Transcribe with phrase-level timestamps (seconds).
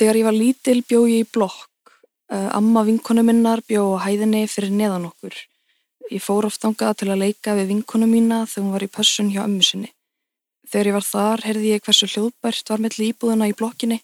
[0.00, 1.90] Þegar ég var lítil bjó ég í blokk.
[2.32, 5.34] Uh, amma vinkonu minnar bjó á hæðinni fyrir neðan okkur.
[6.08, 9.28] Ég fór oft ángað til að leika við vinkonu mína þegar hún var í pössun
[9.28, 9.90] hjá ömmu sinni.
[10.72, 13.98] Þegar ég var þar heyrði ég hversu hljóðbært var melli íbúðina í blokkinni.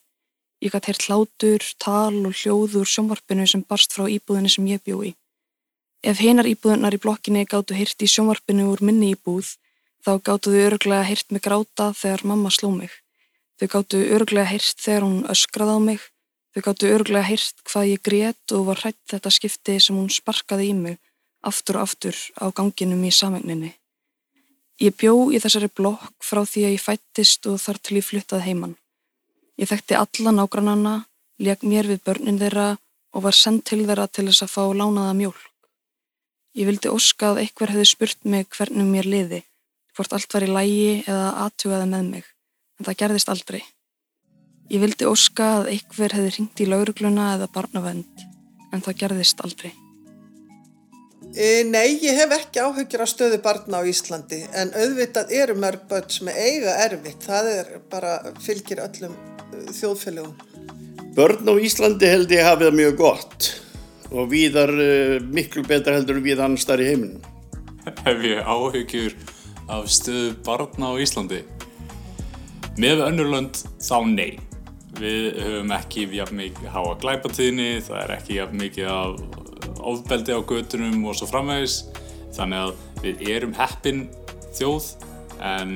[0.61, 4.85] Ég gæti heyrt hlátur, tal og hljóð úr sjónvarpinu sem barst frá íbúðinni sem ég
[4.85, 5.15] bjó í.
[6.05, 9.57] Ef hinar íbúðunar í blokkinni gáttu heyrt í sjónvarpinu úr minni íbúð,
[10.05, 12.93] þá gáttu þau öruglega heyrt mig gráta þegar mamma sló mig.
[13.57, 16.01] Þau gáttu öruglega heyrt þegar hún öskraði á mig.
[16.53, 20.71] Þau gáttu öruglega heyrt hvað ég grét og var hrætt þetta skipti sem hún sparkaði
[20.73, 20.99] í mig
[21.47, 23.73] aftur og aftur á ganginum í samegninni.
[24.83, 28.47] Ég bjó í þessari blokk frá því að ég fættist og þar til ég fluttaði
[28.51, 28.75] heimann.
[29.57, 30.95] Ég þekkti alla nágrannana,
[31.41, 32.75] leg mér við börnin þeirra
[33.17, 35.45] og var sendt til þeirra til þess að fá lánaða mjólk.
[36.57, 39.43] Ég vildi óska að einhver hefði spurt mig hvernig mér liði,
[39.97, 42.29] hvort allt var í lægi eða aðtugaði með mig,
[42.77, 43.63] en það gerðist aldrei.
[44.67, 48.25] Ég vildi óska að einhver hefði ringt í laurugluna eða barnavend,
[48.75, 49.71] en það gerðist aldrei.
[51.37, 55.85] E, nei, ég hef ekki áhugir á stöðu barna á Íslandi, en auðvitað eru mörg
[55.91, 57.23] börn sem eiga erfitt.
[57.29, 60.35] Það er bara fylgir öllum uh, þjóðfélögum.
[61.17, 63.51] Börn á Íslandi held ég hafið mjög gott
[64.11, 67.21] og viðar uh, miklu betra heldur en við annars þar í heiminn.
[68.03, 69.15] Hef ég áhugjur
[69.71, 71.45] af stöðu barna á Íslandi?
[72.77, 74.37] Með önnurlönd þá nei.
[74.97, 80.41] Við höfum ekki jafn mikið háa glæpatíðni, það er ekki jafn mikið af ofbeldi á
[80.45, 81.79] götunum og svo framvegis.
[82.37, 84.03] Þannig að við erum heppin
[84.57, 84.91] þjóð
[85.45, 85.73] en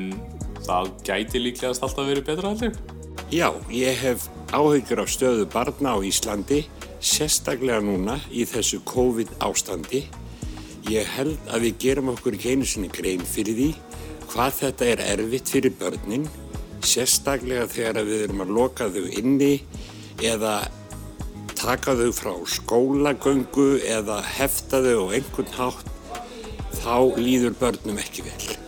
[0.66, 2.76] það gæti líklegast alltaf verið betra heldur.
[3.32, 6.64] Já, ég hef áhugjur af stöðu barna á Íslandi
[7.00, 10.04] sérstaklega núna í þessu COVID ástandi.
[10.90, 13.70] Ég held að við gerum okkur ekki einu sinni grein fyrir því
[14.30, 16.28] hvað þetta er erfitt fyrir börnin,
[16.86, 19.52] sérstaklega þegar við erum að loka þau inni
[20.24, 20.54] eða
[21.60, 25.90] taka þau frá skólagöngu eða hefta þau á einhvern hátt,
[26.80, 28.58] þá líður börnum ekki vel.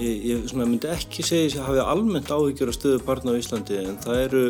[0.00, 3.98] Ég, ég myndi ekki segja að hafi almennt áhyggjur af stöðu barna á Íslandi en
[4.02, 4.44] það eru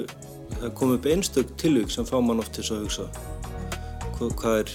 [0.62, 3.08] það kom upp einstök tilvík sem fá mann oft til að hugsa
[4.16, 4.72] hvað, hvað er,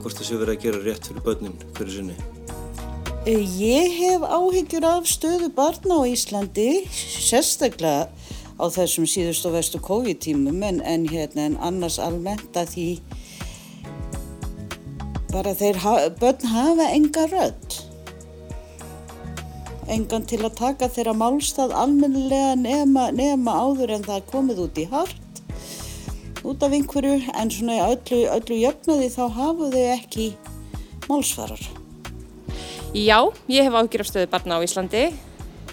[0.00, 2.16] hvort það sé verið að gera rétt fyrir börnin fyrir sinni
[3.28, 8.08] Ég hef áhyggjur af stöðu barna á Íslandi sérstaklega
[8.56, 12.86] á þessum síðust og vestu COVID-tímum en, en, hérna, en annars almennt að því
[15.34, 15.76] bara þeir
[16.16, 17.76] börn hafa enga rödd
[19.92, 24.80] engan til að taka þeirra málstað almennilega nema, nema áður en það er komið út
[24.80, 25.44] í hart
[26.40, 30.30] út af einhverju en svona öllu, öllu jöfnaði þá hafu þau ekki
[31.10, 31.79] málsvarar.
[32.90, 35.04] Já, ég hef áhyggjur af stöðu barna á Íslandi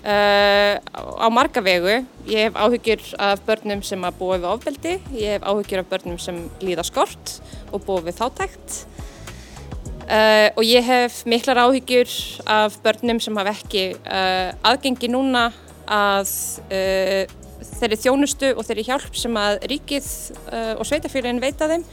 [0.06, 1.96] uh, á marga vegu.
[2.30, 6.20] Ég hef áhyggjur af börnum sem að búa við ofbeldi, ég hef áhyggjur af börnum
[6.22, 7.40] sem líða skort
[7.72, 8.84] og búa við þáttækt
[10.08, 12.08] Uh, og ég hef miklar áhyggjur
[12.48, 15.50] af börnum sem hafa ekki uh, aðgengi núna
[15.84, 16.32] að
[16.70, 20.08] þeirri þjónustu og þeirri hjálp sem að ríkið
[20.80, 21.84] og sveitafélagin veita þeim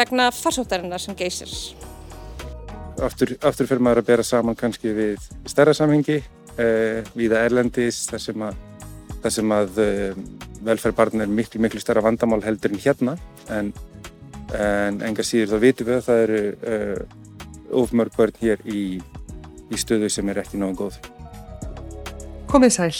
[0.00, 1.52] vegna farsóttarinnar sem geysir.
[3.04, 6.18] Aftur, aftur fyrir maður að bera saman kannski við stærra samhengi,
[7.14, 8.56] viða erlendis, þar sem að,
[9.22, 9.78] þar sem að
[10.66, 13.14] velferðbarn er miklu, miklu stærra vandamál heldur en hérna
[13.54, 13.70] en
[14.56, 16.42] en enga síður þá vitum við að það eru
[16.72, 18.82] uh, ofmörg börn hér í,
[19.68, 21.00] í stöðu sem er ekki náðu góð.
[22.48, 22.92] Komið sæl.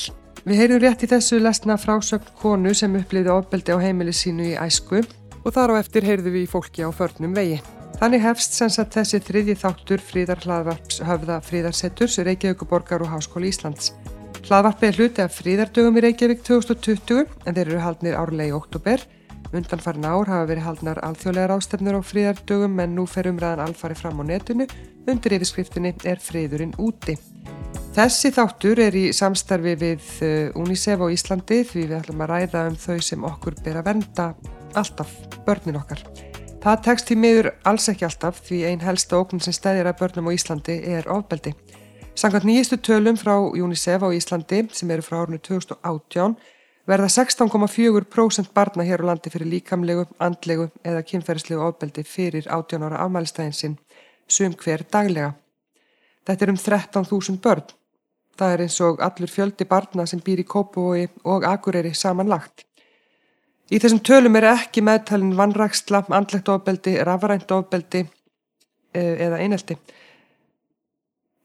[0.48, 4.54] Við heyrum rétt í þessu lesna frásögn konu sem uppliði ofbeldi á heimili sínu í
[4.60, 7.58] æsku og þar á eftir heyrðum við fólki á förnum vegi.
[7.98, 13.92] Þannig hefst sensat þessi þriðji þáttur fríðar hlaðvarps höfða fríðarsetturs Reykjavíkuborgar og Háskóli Íslands.
[14.46, 19.02] Hlaðvarpi er hluti af fríðardögum í Reykjavík 2020 en þeir eru haldnir árlega í oktober
[19.48, 24.20] Undanfarin ár hafa verið haldnar alþjóðlegar ástefnur á fríðardögum en nú fer umræðan alfari fram
[24.20, 24.66] á netinu.
[25.08, 27.16] Undir yfirskriftinni er friðurinn úti.
[27.96, 32.68] Þessi þáttur er í samstarfi við uh, UNICEF á Íslandi því við ætlum að ræða
[32.68, 34.32] um þau sem okkur ber að venda
[34.76, 35.16] alltaf,
[35.48, 36.04] börnin okkar.
[36.58, 40.26] Það tekst í miður alls ekki alltaf því einn helsta ókn sem stæðir að börnum
[40.26, 41.52] á Íslandi er ofbeldi.
[42.18, 46.34] Sangat nýjistu tölum frá UNICEF á Íslandi sem eru frá árunni 2018
[46.90, 53.04] verða 16,4% barna hér á landi fyrir líkamlegu, andlegu eða kynferðislegu ofbeldi fyrir 18 ára
[53.06, 53.78] afmælistæðin sinn,
[54.26, 55.36] sum hver daglega.
[56.26, 57.68] Þetta er um 13.000 börn.
[58.38, 62.67] Það er eins og allur fjöldi barna sem býr í Kópavói og Akureyri samanlagt.
[63.68, 69.76] Í þessum tölum er ekki meðtalinn vannraksla, andlegt ofbeldi, rafrænt ofbeldi e, eða einelti.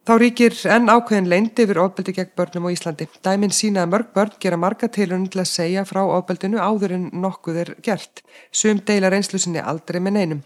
[0.04, 3.10] Þá ríkir enn ákveðin leind yfir ofbeldi gegn börnum á Íslandi.
[3.24, 7.06] Dæmin sína að mörg börn gera marga tilurinn til að segja frá ofbeldinu áður en
[7.24, 8.24] nokkuð er gert.
[8.52, 10.44] Sum deila reynslusinni aldrei með neinum.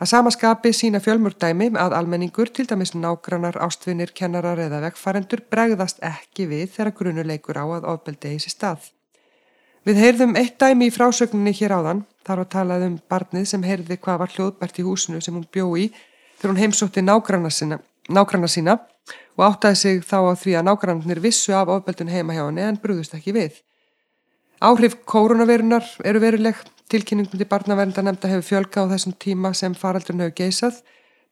[0.00, 5.98] Að samaskapi sína fjölmur dæmi að almenningur, til dæmis nágrannar, ástvinir, kennarar eða vegfarendur bregðast
[6.06, 8.90] ekki við þegar grunuleikur á að ofbeldi sér stað.
[9.88, 13.96] Við heyrðum eitt dæmi í frásögninni hér áðan, þar að talað um barnið sem heyrði
[13.96, 15.86] hvað var hljóðbært í húsinu sem hún bjó í
[16.40, 17.78] þegar hún heimsótti nágrannar sína,
[18.12, 18.76] nágrannar sína
[19.38, 22.78] og áttaði sig þá á því að nágrannir vissu af ofbeldun heima hjá henni en
[22.82, 23.56] brúðust ekki við.
[24.60, 26.60] Áhrif koronavirunar eru veruleg.
[26.90, 30.80] Tilkynningum til barnavendanemnda hefur fjölga á þessum tíma sem faraldurinn hefur geysað.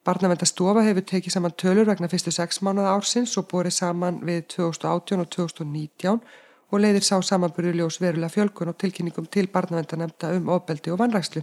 [0.06, 5.24] Barnavendastofa hefur tekið saman tölur vegna fyrstu sex mánuða ársins og borið saman við 2018
[5.24, 6.22] og 2019
[6.68, 11.42] og leiðir sá samanbúri ljós verulega fjölgun og tilkynningum til barnavendanemnda um ofbeldi og vannrækslu.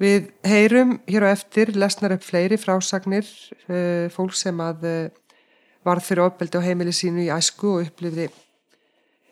[0.00, 3.26] Við heyrum hér á eftir lesnar upp fleiri frásagnir
[3.68, 5.34] uh, fólk sem að uh,
[5.84, 8.30] varð fyrir ofbeldi á heimili sínu í æsku og upplifði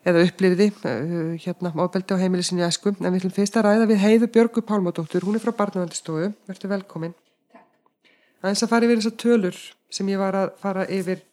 [0.05, 2.93] eða upplifði uh, hérna ofbeldi á heimili sínu í æsku.
[3.01, 5.25] En við ætlum fyrst að ræða við heiðu Björgu Pálmadóttur.
[5.25, 7.17] Hún er frá Barnavendistofu, verður velkomin.
[8.45, 11.25] Aðeins að fara yfir þessar tölur sem ég var að fara yfir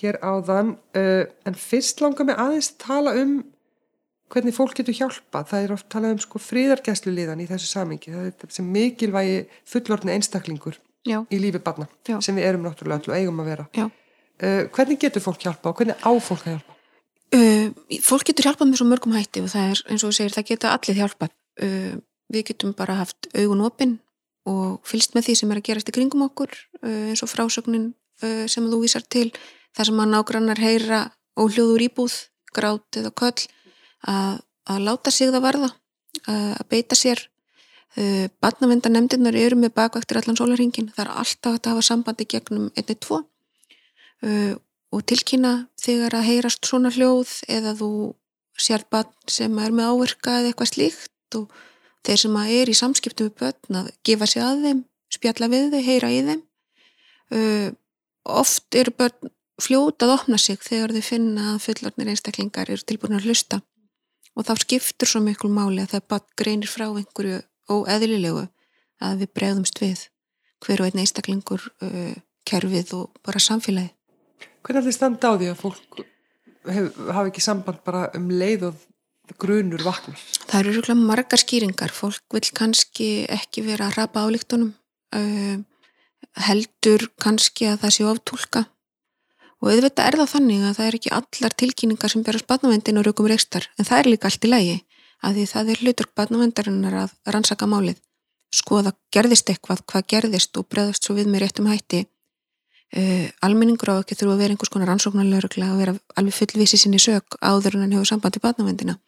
[0.00, 3.42] hér áðan en fyrst langar mig aðeins tala um
[4.32, 5.42] hvernig fólk getur hjálpa.
[5.48, 8.12] Það er oft talað um sko fríðargæslu liðan í þessu samingi.
[8.14, 10.78] Það er sem mikilvægi fullorðni einstaklingur
[11.08, 11.18] Já.
[11.28, 12.18] í lífi barna Já.
[12.24, 13.66] sem við erum náttúrulega alltaf eigum að vera.
[14.42, 16.78] Uh, hvernig getur fólk hjálpa og hvernig á fólk að hjálpa?
[17.32, 20.36] Uh, fólk getur hjálpað með svo mörgum hætti og það er eins og þú segir
[20.36, 21.34] það geta allir hjálpað.
[21.62, 21.94] Uh,
[22.32, 23.98] við getum bara haft augun opinn
[24.48, 26.50] og fylst með því sem er að gerast í kringum okkur
[26.82, 27.92] eins og frásögnin
[28.50, 29.28] sem þú vísar til
[29.76, 31.02] þar sem að nágrannar heyra
[31.40, 32.16] óhljóður íbúð,
[32.52, 33.46] grát eða köll
[34.08, 35.70] að, að láta sig það varða,
[36.28, 37.22] að beita sér.
[38.40, 44.54] Barnavendanemndirnar eru með bakvæktir allan sólarhingin, það er alltaf að hafa sambandi gegnum 1-2 uh,
[44.92, 47.90] og tilkynna þegar að heyrast svona hljóð eða þú
[48.60, 51.52] sér barn sem er með áverka eða eitthvað slíkt og
[52.06, 54.82] þeir sem að er í samskiptum með börn að gefa sig að þeim,
[55.12, 56.42] spjalla við þau, heyra í þeim.
[58.40, 63.18] Oft eru börn fljóta að opna sig þegar þau finna að fullornir einstaklingar eru tilbúin
[63.18, 63.60] að hlusta
[64.36, 68.46] og þá skiptur svo miklu máli að það bara greinir frá einhverju óeðlilegu
[69.02, 70.06] að við bregðumst við
[70.62, 72.14] hver og einn einstaklingur uh,
[72.48, 73.92] kerfið og bara samfélagi.
[74.62, 76.02] Hvernig er þetta standa á því að fólk
[76.62, 78.86] hafa ekki samband bara um leið og
[79.42, 80.20] grunur vaknar?
[80.46, 81.94] Það eru rúglega margar skýringar.
[81.94, 84.72] Fólk vil kannski ekki vera að rapa álíktunum,
[85.18, 85.56] uh,
[86.46, 88.64] heldur kannski að það séu aftúlka
[89.62, 93.04] Og auðvitað er það þannig að það er ekki allar tilkynningar sem berast badnavendin og
[93.06, 94.78] raukum rekstar en það er líka allt í lægi
[95.22, 98.00] að því það er hlutur badnavendarinnar að rannsaka málið,
[98.50, 102.02] skoða gerðist eitthvað, hvað gerðist og bregðast svo við með réttum hætti.
[102.92, 106.98] Uh, almenningur á ekki þurfa að vera einhvers konar rannsóknarlaurugla og vera alveg fullvísi sinni
[107.00, 108.98] sög áður en hann hefur sambandi badnavendina.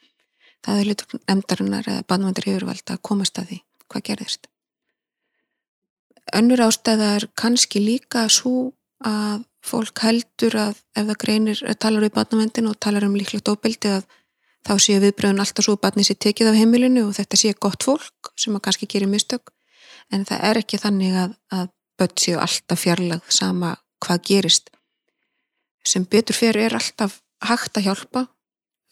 [0.64, 3.58] Það er hlutur nefndarinnar eða badnavendar hefur valda að komast að því
[3.92, 4.48] hvað gerðist.
[6.32, 8.70] Önnur ástæðar kannski líka svo
[9.04, 13.94] að fólk heldur að ef það greinir, talar við barnavendin og talar um líklegt óbeldi
[13.96, 14.04] að
[14.64, 17.84] þá séu viðbröðun alltaf svo að barni sé tekið af heimilinu og þetta sé gott
[17.84, 19.52] fólk sem að kannski gerir mistök
[20.12, 21.66] en það er ekki þannig að, að
[22.00, 23.74] börn séu alltaf fjarlag sama
[24.04, 24.70] hvað gerist.
[25.84, 28.26] Sem betur fyrir er alltaf hægt að hjálpa.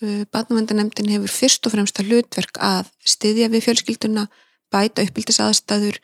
[0.02, 4.26] Uh, barnavendanemdin hefur fyrst og fremst að hlutverk að styðja við fjölskylduna,
[4.72, 6.00] bæta uppbyldis aðstæður,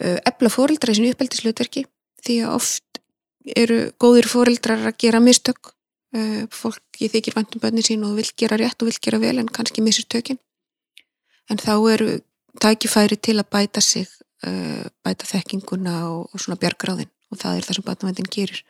[0.00, 1.84] ebla uh, fórildra í sinu uppbyldis hlutverki
[2.24, 3.03] því að oft
[3.44, 5.72] eru góðir fóreldrar að gera mistök.
[6.14, 9.48] Uh, fólki þykir vantum bönni sín og vil gera rétt og vil gera vel en
[9.50, 10.38] kannski missur tökinn
[11.50, 12.10] en þá eru
[12.62, 14.06] tækifæri til að bæta sig
[14.46, 18.62] uh, bæta þekkinguna og, og svona bjargráðin og það er það sem batnavendin gerir.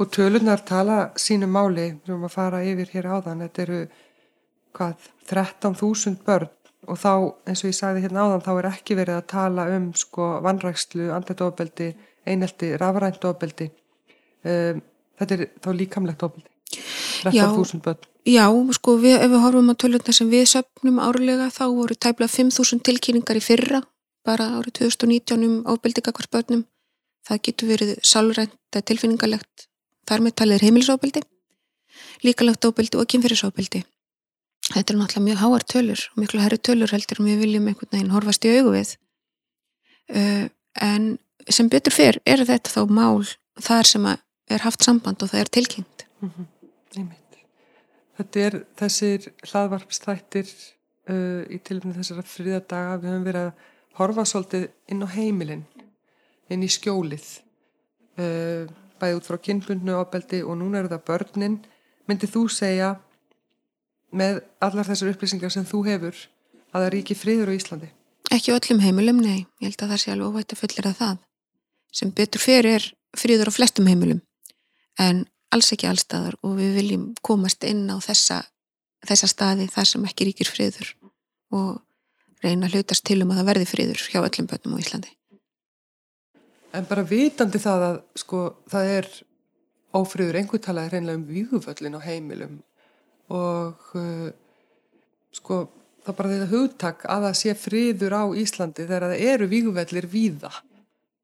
[0.00, 1.92] Og tölunar tala sínu máli.
[2.02, 3.44] Við erum að fara yfir hér áðan.
[3.44, 3.80] Þetta eru
[4.74, 6.48] hvað 13.000 börn.
[6.90, 7.12] Og þá
[7.46, 11.12] eins og ég sagði hérna áðan þá er ekki verið að tala um sko vannrækslu,
[11.14, 11.92] andletofbeldi
[12.28, 13.68] einelti, rafrænt ofbeldi.
[14.42, 14.82] Um,
[15.20, 16.48] þetta er þá líkamlegt ofbeldi.
[17.22, 18.08] 13.000 börn.
[18.26, 18.46] Já,
[18.78, 22.84] sko, við, ef við horfum á tölvöldna sem við söpnum árlega þá voru tæplega 5.000
[22.86, 23.82] tilkynningar í fyrra
[24.26, 26.64] bara árið 2019 um ofbeldi kakvar börnum.
[27.26, 29.68] Það getur verið sálrænt eða tilfinningalegt
[30.08, 31.22] þar með talið er heimilisofbeldi
[32.26, 33.82] líkalegt ofbeldi og kynferðisofbeldi.
[34.72, 37.92] Þetta er náttúrulega mjög háar tölur og miklu herri tölur heldur um við viljum einhvern
[37.92, 38.92] veginn horfast í augu við.
[40.12, 40.46] Uh,
[40.78, 41.08] en
[41.48, 43.24] sem betur fyrr er þetta þá mál
[43.60, 46.52] þar sem er haft samband og það er tilkynnt mm -hmm.
[48.12, 50.50] Þetta er þessir hlaðvarpstættir
[51.10, 55.64] uh, í tilfæðinu þessara fríðadaga við höfum verið að horfa svolítið inn á heimilin
[56.52, 57.24] inn í skjólið
[58.20, 58.68] uh,
[59.00, 61.58] bæði út frá kynbundnu ofbeldi og núna eru það börnin.
[62.06, 62.92] Myndið þú segja
[64.12, 66.22] með allar þessar upplýsingar sem þú hefur
[66.72, 67.90] að það ríki friður á Íslandi?
[68.32, 69.46] Ekki öllum heimilum, nei.
[69.60, 71.20] Ég held að það sé alveg óvægt að fullir að það.
[71.92, 74.22] Sem betur fyrir er friður á flestum heimilum
[75.00, 78.40] en alls ekki allstaðar og við viljum komast inn á þessa,
[79.04, 80.94] þessa staði þar sem ekki ríkir friður
[81.52, 81.82] og
[82.42, 85.12] reyna að hlutast til um að það verði friður hjá öllum börnum á Íslandi.
[86.72, 88.40] En bara vitandi það að sko
[88.72, 89.10] það er
[89.92, 92.56] ófriður einhver talaði reynlega um víguvöllin á heimilum
[93.32, 94.30] og uh,
[95.36, 95.60] sko
[96.02, 100.50] það bara þetta hugtak að það sé friður á Íslandi þegar það eru víguvellir víða.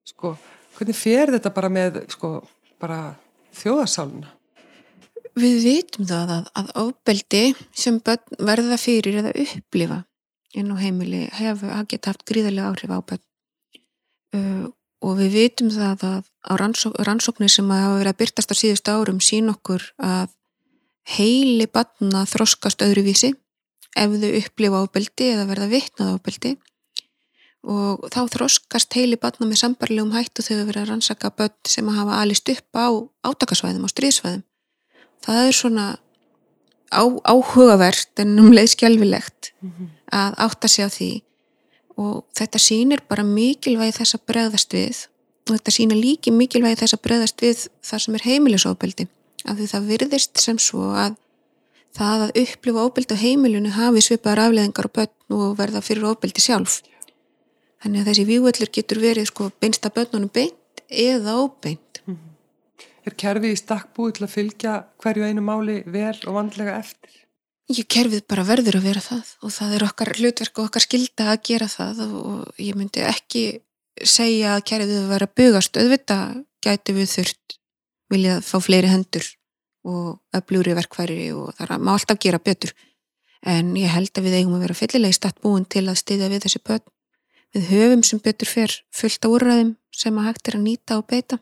[0.09, 0.37] Sko,
[0.79, 2.33] hvernig fer þetta bara með sko,
[2.81, 2.99] bara
[3.59, 4.35] þjóðarsáluna?
[5.39, 7.43] Við vitum það að, að ofbeldi
[7.77, 10.03] sem verða fyrir eða upplifa
[10.59, 13.25] inn á heimili hefur að geta haft gríðarlega áhrif á börn.
[14.35, 14.65] Uh,
[15.05, 18.95] og við vitum það að á rannsók, rannsóknir sem hafa verið að byrtast á síðustu
[18.95, 20.33] árum sín okkur að
[21.09, 23.33] heili barna þroskast öðruvísi
[23.97, 26.57] ef þau upplifa ábeldi eða verða vitnað ábeldi
[27.67, 31.99] og þá þroskast heili batna með sambarlegum hættu þegar verðum að rannsaka börn sem að
[32.01, 32.87] hafa alist upp á
[33.27, 34.45] átakasvæðum og stríðsvæðum.
[35.27, 35.87] Það er svona
[36.93, 39.89] á, áhugavert en um leið skjálfilegt mm -hmm.
[40.13, 41.13] að átta sig á því
[41.99, 45.07] og þetta sýnir bara mikilvægi þess að bregðast við
[45.49, 49.09] og þetta sýnir líki mikilvægi þess að bregðast við þar sem er heimilisofbeldi
[49.45, 51.17] af því það virðist sem svo að
[51.99, 56.41] það að upplifa óbeldi á heimilinu hafi svipaðar afleðingar á börn og verða fyrir óbeldi
[56.45, 56.83] sjálf.
[57.83, 62.03] Þannig að þessi vývöldur getur verið sko beinst að börnunum beint eða óbeint.
[62.07, 62.35] Mm -hmm.
[63.07, 67.15] Er kerfið í stakk búið til að fylgja hverju einu máli vel og vandlega eftir?
[67.69, 71.25] Ég kerfið bara verður að vera það og það er okkar hlutverk og okkar skilda
[71.33, 73.61] að gera það og ég myndi ekki
[74.05, 77.59] segja að kerfið að vera bugast auðvitað gæti við þurft
[78.13, 79.27] viljað fá fleiri hendur
[79.89, 82.73] og öflúri verkværi og það má alltaf gera betur
[83.47, 86.31] en ég held að við eigum að vera fyllilega í statt búin til að styðja
[86.33, 86.87] við þessi börn
[87.57, 91.07] við höfum sem betur fer fullt á úrraðum sem að hægt er að nýta og
[91.11, 91.39] beita.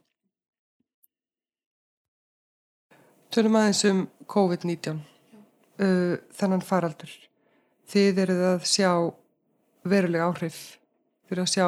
[3.35, 7.11] Tölum aðeins um COVID-19 uh, þannan faraldur.
[7.91, 8.91] Þið eruð að sjá
[9.87, 10.61] verulega áhrif
[11.29, 11.67] fyrir að sjá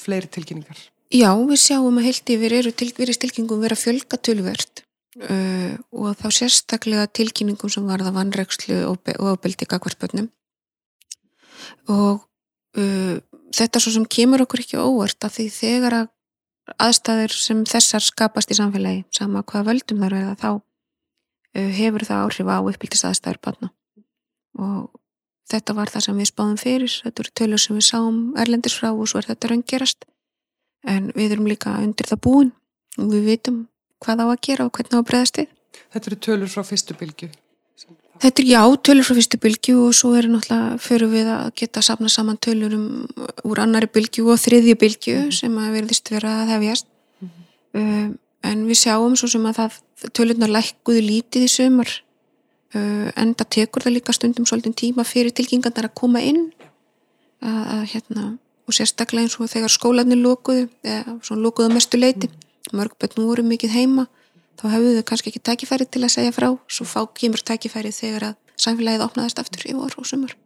[0.00, 0.78] fleiri tilkynningar.
[1.12, 4.84] Já, við sjáum að heilt yfir eru til, verið tilkynningum vera fjölga tölvert
[5.20, 10.30] uh, og þá sérstaklega tilkynningum sem varða vannregslu og ofbeldi gagvartbönnum
[11.92, 12.22] og
[12.78, 13.16] uh,
[13.52, 16.10] þetta svo sem kemur okkur ekki óvart af því þegar að
[16.86, 22.24] aðstæður sem þessar skapast í samfélagi sama hvað völdum þar verða þá uh, hefur það
[22.26, 23.72] áhrif á uppbyldis aðstæður banna
[24.62, 24.90] og
[25.52, 28.90] þetta var það sem við spáðum fyrir þetta eru tölur sem við sáum erlendis frá
[28.92, 30.06] og svo er þetta raungerast
[30.88, 32.52] en við erum líka undir það búin
[32.98, 33.62] og við vitum
[34.02, 35.52] hvað á að gera og hvernig á að breyðast við.
[35.92, 37.28] Þetta eru tölur frá fyrstu bylgu?
[38.22, 41.82] Þetta er já, tölur frá fyrstu bylgu og svo er náttúrulega fyrir við að geta
[41.82, 42.84] sapna saman tölur um,
[43.48, 45.38] úr annari bylgu og þriðju bylgu mm -hmm.
[45.40, 46.86] sem að verðist vera að hefjast.
[47.20, 47.80] Mm -hmm.
[47.80, 49.72] um, en við sjáum svo sem að það
[50.12, 51.90] tölurnar lækkuðu lítið í sömur
[52.74, 56.52] uh, en það tekur það líka stundum svolítið tíma fyrir tilgjengarnar að koma inn
[57.42, 62.26] að, að hérna og sérstaklega eins og þegar skólanir lókuðu eða svona lókuðu mestu leiti
[62.26, 64.06] mm mörg bönn voru mikið heima
[64.62, 68.30] þá hefðu þau kannski ekki tækifæri til að segja frá svo fá kemur tækifæri þegar
[68.30, 70.36] að samfélagið opnaðist aftur í vor og sumur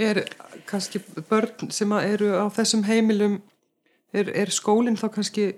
[0.00, 0.22] Er
[0.70, 3.40] kannski börn sem eru á þessum heimilum
[4.14, 5.48] er, er skólinn þá kannski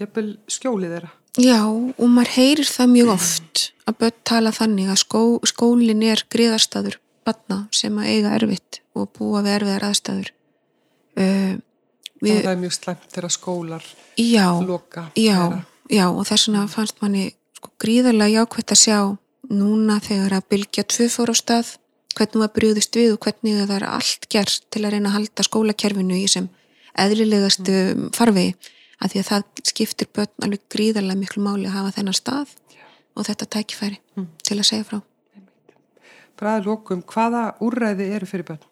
[0.00, 1.10] jafnvel skjólið þeirra?
[1.40, 6.24] Já og maður heyrir það mjög oft að börn tala þannig að skó, skólinn er
[6.32, 10.32] griðarstaður barna sem að eiga erfitt og búa við erfiðar aðstæður
[11.18, 11.52] uh,
[12.22, 13.86] Við, það er mjög slemt þegar skólar
[14.20, 15.08] já, loka.
[15.18, 15.38] Já,
[15.92, 18.98] já, og þess vegna fannst manni sko, gríðarlega jákvæmt að sjá
[19.52, 21.72] núna þegar að bylgja tvö fór á stað,
[22.16, 25.46] hvernig það brúðist við og hvernig það er allt gert til að reyna að halda
[25.48, 26.48] skólakerfinu í sem
[27.02, 28.10] eðlilegastu mm.
[28.16, 28.54] farvegi,
[29.02, 32.84] að því að það skiptir börn alveg gríðarlega miklu máli að hafa þennan stað já.
[33.16, 34.28] og þetta tækifæri mm.
[34.44, 35.00] til að segja frá.
[36.40, 38.62] Bræði lókum, hvaða úrræði eru fyrir börn?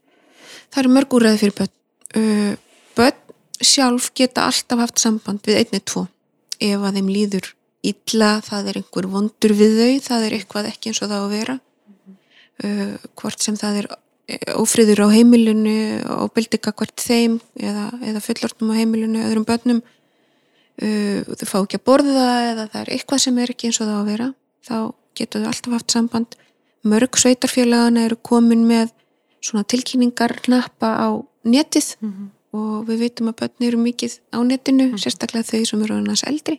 [0.71, 1.75] Það eru mörg úrræði fyrir börn.
[2.11, 2.55] Uh,
[2.99, 3.21] börn
[3.61, 6.07] sjálf geta alltaf haft samband við einnið tvo
[6.61, 7.49] ef að þeim líður
[7.87, 11.35] illa, það er einhver vondur við þau, það er eitthvað ekki eins og það að
[11.35, 11.57] vera.
[11.57, 12.17] Mm -hmm.
[12.67, 13.89] uh, hvort sem það er
[14.29, 15.79] eh, ófriður á heimilinu
[16.17, 19.83] og bildika hvert þeim eða, eða fullortum á heimilinu öðrum börnum.
[20.81, 23.89] Uh, þau fá ekki að borða eða það er eitthvað sem er ekki eins og
[23.89, 24.29] það að vera
[24.65, 24.77] þá
[25.17, 26.37] getur þau alltaf haft samband.
[26.85, 28.93] Mörg sveitarfélagana eru komin með
[29.45, 31.09] svona tilkynningar nappa á
[31.45, 31.97] netið.
[32.01, 35.99] Mm -hmm og við veitum að börn eru mikið á netinu, sérstaklega þau sem eru
[36.01, 36.59] annars eldri.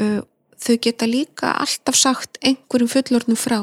[0.00, 0.20] Uh,
[0.60, 3.60] þau geta líka alltaf sagt einhverjum fullornum frá.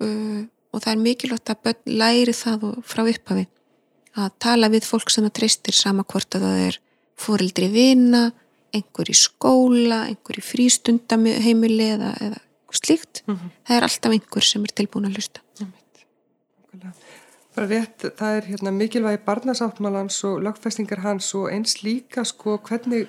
[0.00, 3.48] Uh, og það er mikilvægt að börn læri það frá upphafi.
[4.20, 6.80] Að tala við fólk sem það treystir sama hvort að það er
[7.20, 8.30] fóreldri vina,
[8.74, 13.24] einhver í skóla, einhver í frístundamheimili eða, eða slíkt.
[13.26, 15.42] Það er alltaf einhver sem er tilbúin að hlusta.
[16.70, 16.94] Bara
[17.68, 23.08] rétt, það er hérna, mikilvægi barnasáttmálans og lögfestingar hans og eins líka sko hvernig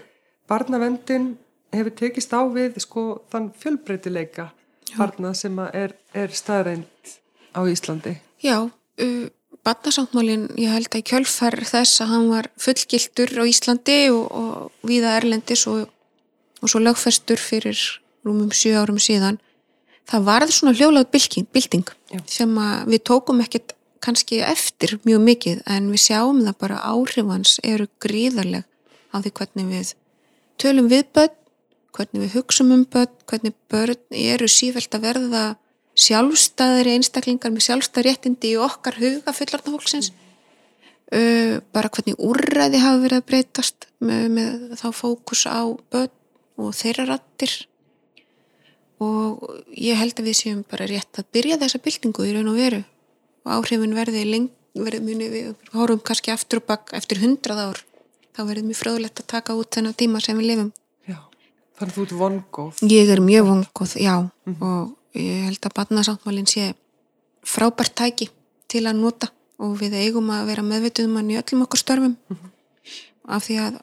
[0.49, 1.37] barnavendin
[1.71, 4.49] hefur tekist á við sko þann fjölbreytileika
[4.97, 7.13] barna sem er, er staðreind
[7.55, 8.17] á Íslandi.
[8.43, 9.27] Já, uh,
[9.63, 14.87] barnasáttmálin ég held að í kjölfar þess að hann var fullgiltur á Íslandi og, og
[14.87, 15.87] viða Erlendis og,
[16.59, 17.79] og svo lögfestur fyrir
[18.25, 19.39] rúmum sjö árum síðan
[20.09, 21.93] það varð svona hljóðláð bylting, bylting
[22.29, 22.57] sem
[22.89, 28.65] við tókum ekkert kannski eftir mjög mikið en við sjáum það bara áhrifans eru gríðarleg
[29.13, 29.93] á því hvernig við
[30.61, 31.37] tölum við börn,
[31.95, 35.43] hvernig við hugsum um börn, hvernig börn eru sífælt að verða
[36.01, 40.11] sjálfstæðari einstaklingar með sjálfstæðréttindi í okkar huga fullarna fólksins.
[41.11, 46.13] Uh, bara hvernig úrræði hafa verið að breytast með, með þá fókus á börn
[46.61, 47.57] og þeirra rattir
[49.01, 49.41] og
[49.75, 52.81] ég held að við séum bara rétt að byrja þessa byltingu í raun og veru
[53.45, 54.23] og áhrifin verði
[55.03, 57.81] muni við horfum kannski aftur og bakk eftir hundrað ár
[58.31, 60.71] þá verður mjög fröðulegt að taka út þennan tíma sem við lifum.
[61.09, 61.19] Já,
[61.77, 62.81] þannig að þú ert vongóð.
[62.87, 64.15] Ég er mjög vongóð, já
[64.53, 66.71] og ég held að barnasáttmálinn sé
[67.43, 68.29] frábært tæki
[68.71, 69.31] til að nota
[69.61, 72.15] og við eigum að vera meðvituðum hann í öllum okkur störfum
[73.27, 73.81] af því að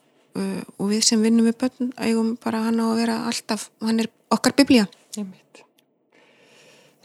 [0.78, 4.10] og við sem vinnum við börn eigum bara hann á að vera alltaf, hann er
[4.30, 4.86] okkar biblía.
[5.16, 5.64] Ég mitt.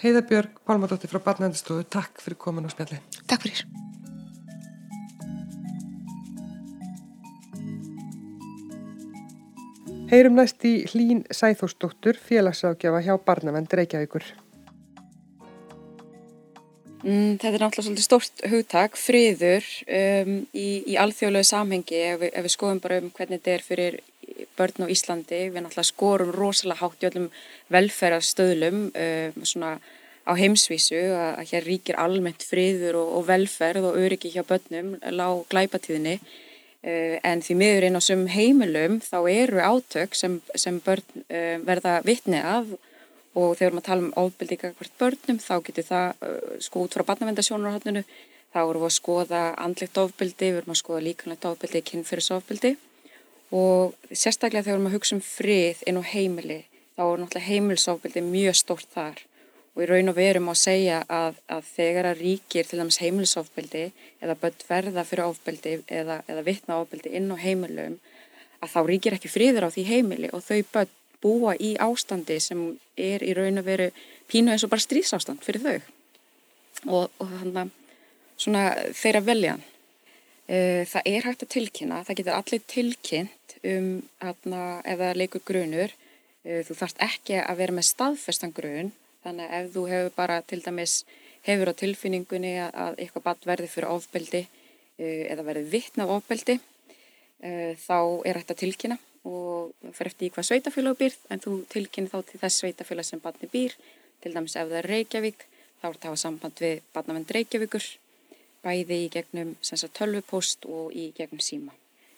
[0.03, 2.97] Heiðabjörg Pálmadóttir frá Barnendistofu, takk fyrir komin á spjalli.
[3.23, 3.61] Takk fyrir.
[10.11, 14.27] Heyrum næst í Hlín Sæþórsdóttur, félagsákjafa hjá Barnavend Reykjavíkur.
[17.03, 22.29] Mm, þetta er náttúrulega svolítið stórt hugtak, friður um, í, í alþjóðlegu samhengi ef við,
[22.35, 23.97] ef við skoðum bara um hvernig þetta er fyrir
[24.57, 25.41] börn á Íslandi.
[25.49, 27.27] Við náttúrulega skorum rosalega hátt í öllum
[27.73, 29.75] velferðarstöðlum um, svona
[30.23, 34.95] á heimsvísu að, að hér ríkir almennt friður og, og velferð og öryggi hjá börnum,
[35.11, 36.17] lág glæpatíðinni.
[36.83, 41.57] Uh, en því miður inn á sum heimilum þá eru átök sem, sem börn uh,
[41.63, 42.67] verða vitni af
[43.33, 47.05] og þegar að tala um ofbeldi hvert börnum þá getur það uh, sko út frá
[47.07, 48.03] barnavendasjónarhóttinu
[48.53, 52.75] þá erum við að skoða andlegt ofbeldi, við erum að skoða líkanlegt ofbeldi, kynfyrirsofbeldi
[53.53, 56.63] og sérstaklega þegar að hugsa um frið inn á heimili
[56.97, 59.21] þá er náttúrulega heimilsofbeldi mjög stórt þar
[59.73, 62.99] og í raun og verum á að segja að, að þegar að ríkir til dæmis
[63.01, 63.85] heimilisofbeldi
[64.21, 67.97] eða börn verða fyrir ofbeldi eða, eða vittna ofbeldi inn á heimilum
[68.63, 72.63] að þá ríkir ekki friður á því heimili og þau börn búa í ástandi sem
[72.99, 73.89] er í raun og veru
[74.29, 75.77] pínu eins og bara strísástand fyrir þau
[76.89, 77.61] og, og þannig
[78.59, 79.61] að þeirra veljan.
[80.47, 83.87] Það er hægt að tilkynna, það getur allir tilkynnt um
[84.19, 85.93] það leikur grunur,
[86.43, 88.91] þú þarfst ekki að vera með staðfestan grun,
[89.23, 90.97] þannig að ef þú hefur bara til dæmis
[91.47, 94.43] hefur á tilfinningunni að eitthvað badd verði fyrir ofbeldi
[94.99, 96.59] eða verði vittna af ofbeldi,
[97.87, 102.11] þá er hægt að tilkynna og fyrir eftir í hvað sveitafélag býr en þú tilkynni
[102.11, 103.75] þá til þess sveitafélag sem barni býr.
[104.23, 105.45] Til dæmis ef það er Reykjavík
[105.79, 107.87] þá er það að hafa samband við barnavend Reykjavíkur
[108.63, 109.55] bæði í gegnum
[109.97, 111.73] tölvupost og í gegnum síma.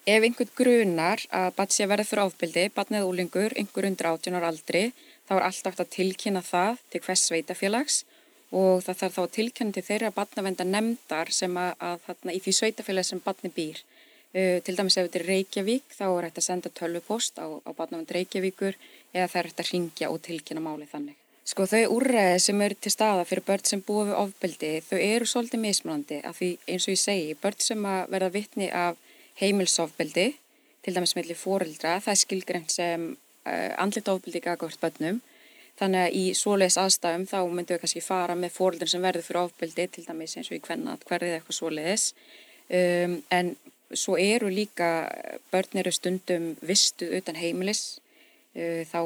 [0.06, 4.10] Ef einhvern grunar að barn sé að verða fyrir áfbyldi, barn eða úlingur, einhver undir
[4.12, 4.84] 18 ára aldri
[5.26, 8.04] þá er alltaf að tilkynna það til hvers sveitafélags
[8.54, 12.42] og það þarf þá að tilkynna til þeirra barnavenda nefndar sem að, að þarna í
[12.46, 13.82] því sveitafélag sem barni býr
[14.36, 17.72] Uh, til dæmis ef þetta er Reykjavík þá er hægt að senda tölvupost á, á
[17.72, 18.76] barnavend Reykjavíkur
[19.14, 21.16] eða það er hægt að ringja og tilkynna máli þannig.
[21.46, 25.28] Sko þau úrreði sem eru til staða fyrir börn sem búa við ofbeldi þau eru
[25.30, 28.98] svolítið mismunandi af því eins og ég segi börn sem að verða vittni af
[29.38, 30.26] heimilsofbeldi
[30.86, 35.22] til dæmis mellir fóreldra það er skilgreint sem uh, andlit ofbeldi gagvart börnum.
[35.78, 39.42] Þannig að í svoleiðis aðstæðum þá myndum við kannski fara með fóreldrin sem verður fyrir
[39.44, 42.06] ofbeldi til dæmis eins og í hvernat hverðið eitthvað svoleiðis.
[42.74, 43.54] Um, en
[43.94, 44.94] svo eru líka
[45.52, 48.00] börn eru stundum vistuð utan heimilis
[48.56, 49.02] þá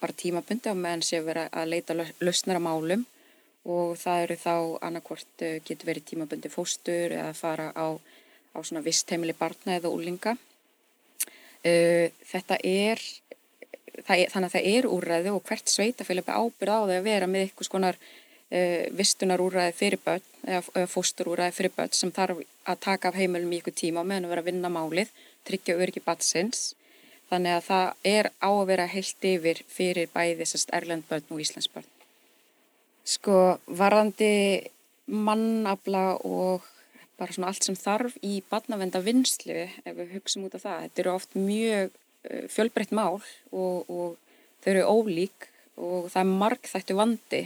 [0.00, 3.06] bara tímabundi á meðan sé að vera að leita lausnara málum
[3.68, 4.54] og það eru þá
[4.88, 7.86] annarkvort getur verið tímabundi fóstur eða fara á,
[8.56, 10.36] á svona vist heimili barna eða úlinga
[11.60, 13.02] þetta er,
[14.08, 17.46] er þannig að það er úrræði og hvert sveitafélag ábyrð á það að vera með
[17.46, 23.18] eitthvað skonar uh, vistunarúræði fyrir börn eða fósturúræði fyrir börn sem þarf að taka af
[23.20, 25.10] heimilum í ykkur tíma meðan að vera að vinna málið,
[25.44, 26.70] tryggja öryggi batsins.
[27.30, 31.42] Þannig að það er á að vera heilt yfir fyrir bæði þessast erlend börn og
[31.44, 31.86] Íslands börn.
[33.06, 34.34] Sko varðandi
[35.10, 36.66] mannabla og
[37.20, 40.84] bara svona allt sem þarf í barnavenda vinslu ef við hugsim út af það.
[40.86, 44.16] Þetta eru oft mjög uh, fjölbreytt mál og, og
[44.64, 45.48] þau eru ólík
[45.80, 47.42] og það er marg þættu vandi.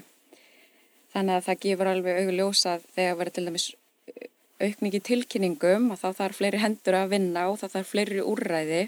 [1.15, 4.29] Þannig að það gefur alveg auðviljósað þegar verður til dæmis uh,
[4.65, 8.85] aukningi tilkynningum og þá þarf fleiri hendur að vinna og þá þarf fleiri úrræði.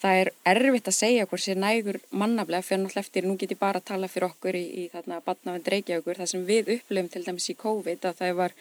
[0.00, 3.60] Það er erfitt að segja hvort sér nægur mannaflega fyrir náttúrulega eftir, nú get ég
[3.60, 7.24] bara að tala fyrir okkur í, í þarna barnavend reykjaugur, það sem við upplifum til
[7.26, 8.54] dæmis í COVID að það var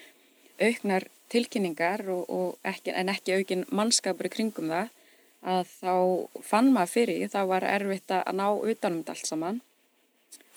[0.59, 4.91] auknar tilkynningar og, og ekki, en ekki aukin mannskapur í kringum það
[5.39, 5.93] að þá
[6.43, 9.59] fann maður fyrir þá var erfitt að ná utanum þetta allt saman.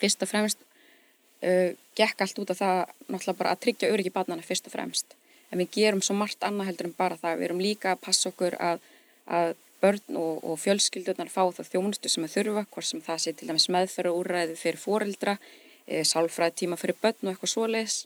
[0.01, 0.63] Fyrst og fremst
[1.43, 5.15] uh, gekk allt út af það náttúrulega bara að tryggja öryggi barnana fyrst og fremst.
[5.51, 7.37] En við gerum svo margt annað heldur en bara það.
[7.39, 8.83] Við erum líka að passa okkur að,
[9.29, 13.33] að börn og, og fjölskyldunar fá það þjónustu sem að þurfa hvort sem það sé
[13.35, 15.35] til dæmis meðferð og úræði fyrir fóreldra,
[15.85, 17.97] e, sálfræði tíma fyrir börn og eitthvað svoleiðis.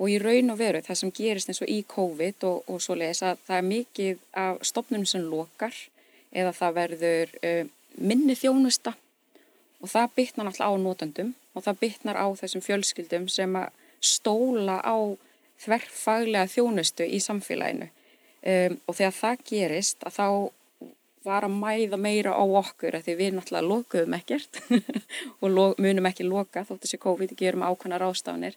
[0.00, 2.96] Og í raun og veru það sem gerist eins og í COVID og, og svo
[2.96, 5.76] leiðis að það er mikið af stopnum sem lokar
[6.32, 7.64] eða það verður uh,
[8.00, 8.94] minni þjónusta.
[9.84, 13.68] Og það bytnar náttúrulega á nótandum og það bytnar á þessum fjölskyldum sem að
[14.00, 14.96] stóla á
[15.62, 17.90] þverfaglega þjónustu í samfélaginu.
[18.42, 20.26] Um, og þegar það gerist að þá
[21.24, 24.58] var að mæða meira á okkur því við náttúrulega lokuðum ekkert
[25.42, 28.56] og munum ekki loka þóttu sér COVID gerum ákvæmna rástafanir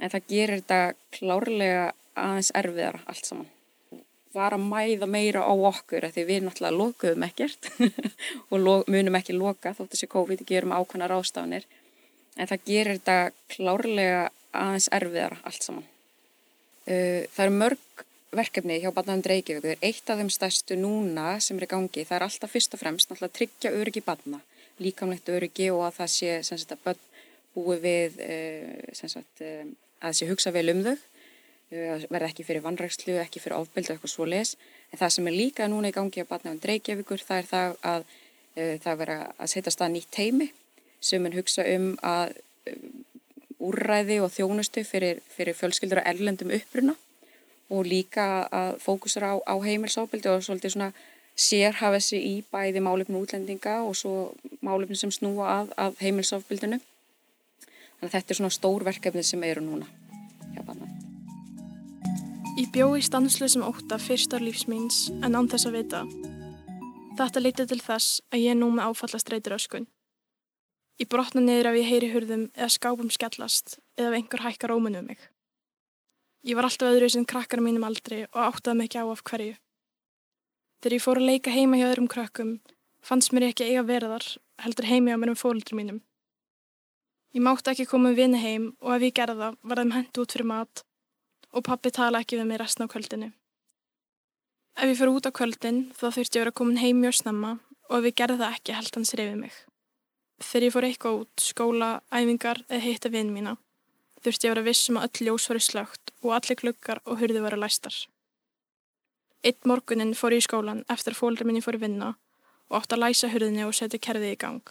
[0.00, 0.80] en það gerir þetta
[1.14, 3.50] klárlega aðeins erfiðara allt saman.
[4.34, 7.70] Var að mæða meira á okkur því við náttúrulega lokuðum ekkert
[8.50, 11.68] og munum ekki loka þótt þessi COVID gerum ákvæmna rástafanir
[12.34, 13.18] en það gerir þetta
[13.54, 15.86] klárlega aðeins erfiðara allt saman.
[16.84, 18.04] Það eru mörg
[18.38, 22.26] verkefni hjá Barnaðum Reykjavík, eitt af þeim stærstu núna sem er í gangi, það er
[22.26, 24.40] alltaf fyrst og fremst náttúrulega að tryggja öryggi barna,
[24.82, 27.02] líkamlegt öryggi og að það sé sagt að
[27.54, 28.18] búi við
[28.96, 29.62] sem sagt uh,
[30.02, 34.14] að þessi hugsa vel um þau, uh, verða ekki fyrir vannrækslu, ekki fyrir ofbeldu eitthvað
[34.14, 34.56] svo les.
[34.90, 38.12] En það sem er líka núna í gangi á batnaðan Dreykjavíkur það er það að
[38.54, 40.46] það vera að setja stað nýtt heimi
[41.02, 42.36] sem er hugsa um að
[43.58, 46.94] úrræði og þjónustu fyrir, fyrir fjölskyldur og erlendum uppruna
[47.72, 50.90] og líka að fókusra á, á heimilsofbeldi og svolítið svona
[51.34, 56.78] sérhafa þessi í bæði málefnu útlendinga og svo málefnu sem snúa að, að heimilsofbildinu.
[57.98, 59.88] Þannig að þetta er svona stór verkefni sem eru núna
[60.54, 60.90] hjá banna.
[62.54, 66.04] Ég bjó í stanslu sem óta fyrstar lífsmýns en án þess að vita.
[67.18, 69.88] Þetta lítið til þess að ég er nú með áfallast reytir öskun.
[71.02, 75.02] Ég brotna niður ef ég heyri hurðum eða skápum skellast eða ef einhver hækkar ómunu
[75.02, 75.18] um mig.
[76.44, 79.54] Ég var alltaf öðru sem krakkar mínum aldrei og áttaði mig ekki á af hverju.
[80.84, 82.50] Þegar ég fór að leika heima hjá öðrum krakkum
[83.00, 84.26] fannst mér ekki eiga verðar
[84.60, 86.02] heldur heimi á mér um fólöldur mínum.
[87.32, 90.36] Ég mátti ekki koma um vini heim og ef ég gerða var þeim hendt út
[90.36, 90.84] fyrir mat
[91.56, 93.32] og pappi tala ekki við mig restna á kvöldinu.
[94.76, 97.56] Ef ég fyrir út á kvöldin þá þurfti ég að vera komin heim mjög snemma
[97.88, 99.56] og ef ég gerði það ekki held hans reyfið mig.
[100.44, 103.56] Þegar ég fór eitthvað út, skóla, æfingar eða hitta vinn mína
[104.24, 107.42] þurfti ég að vera vissum að öll ljós var slögt og allir klukkar og hurði
[107.44, 107.96] var að læstar.
[109.44, 112.14] Eitt morgunin fór ég í skólan eftir að fólður minni fór að vinna
[112.70, 114.62] og átt að læsa hurðinni og setja kerfið í gang.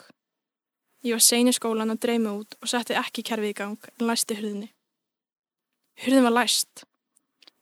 [1.03, 4.07] Ég var sein í skólan að dreyma út og setti ekki kerfið í gang en
[4.09, 4.71] læsti hurðinni.
[6.01, 6.85] Hurðin var læst.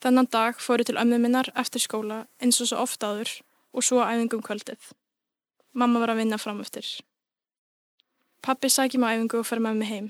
[0.02, 3.34] Þennan dag fóru til ömmu minnar eftir skóla eins og svo ofta áður
[3.76, 4.80] og svo æfingum kvöldið.
[5.74, 6.88] Mamma var að vinna fram eftir.
[8.42, 10.08] Pappi sækjum á æfingu og fyrir með mig heim.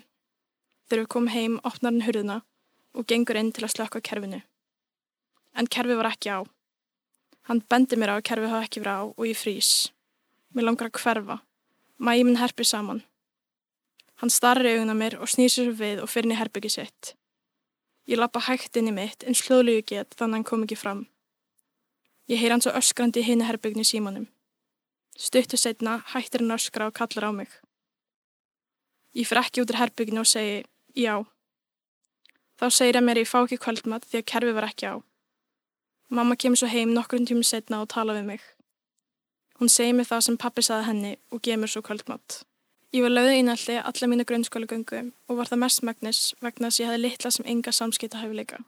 [0.91, 2.36] Þegar við komum heim opnar hann hurðina
[2.99, 4.41] og gengur inn til að slökka kerfinu.
[5.56, 6.43] En kerfið var ekki á.
[7.47, 9.69] Hann bendi mér á að kerfið hafa ekki verið á og ég frýs.
[10.51, 11.38] Mér langar að hverfa.
[11.95, 12.99] Mæði minn herpið saman.
[14.19, 17.13] Hann starri augun á mér og snýr sér við og fyrir inn í herbyggi sitt.
[18.12, 21.06] Ég lappa hægt inn í mitt en slóðlegu get þannig að hann kom ekki fram.
[22.27, 24.27] Ég heyr hann svo öskrandi í hinu herbyggni símanum.
[25.15, 27.47] Stuttu setna hættir hann öskra og kallar á mig.
[29.15, 30.62] Ég fyrir ekki út í herbygginu og segi
[30.95, 31.23] já.
[32.62, 34.95] Þá segir hann mér ég fá ekki kvöldmatt því að kerfi var ekki á.
[36.12, 38.41] Mamma kemur svo heim nokkurn tími setna og tala við mig.
[39.60, 42.41] Hún segir mér það sem pappi saði henni og gemur svo kvöldmatt.
[42.91, 45.01] Ég var löðið einalli alla mínu grunnskólagöngu
[45.32, 48.60] og var það mest magnis vegna þess að ég hefði litla sem enga samskipta hæfileika.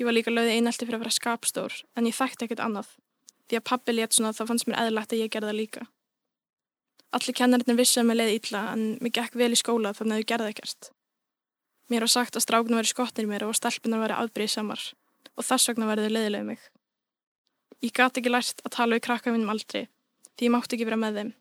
[0.00, 2.88] Ég var líka löðið einalli fyrir að vera skapstór en ég þekkti ekkert annað
[3.46, 5.86] því að pappi létt svona að það fannst mér eðlagt að ég gerði það líka.
[7.14, 10.24] Allir kennarinnir vissi að mér leiði ítla en mér gekk vel í skóla þannig að
[10.24, 10.93] ég gerði ekkert.
[11.92, 14.82] Mér var sagt að stráknu veri skotnir mér og stelpunar veri afbrýðsamar
[15.34, 16.60] og þess vegna verði leiðilega mig.
[17.84, 19.88] Ég gati ekki lært að tala við krakka mínum aldrei
[20.34, 21.32] því ég mátti ekki vera með þeim.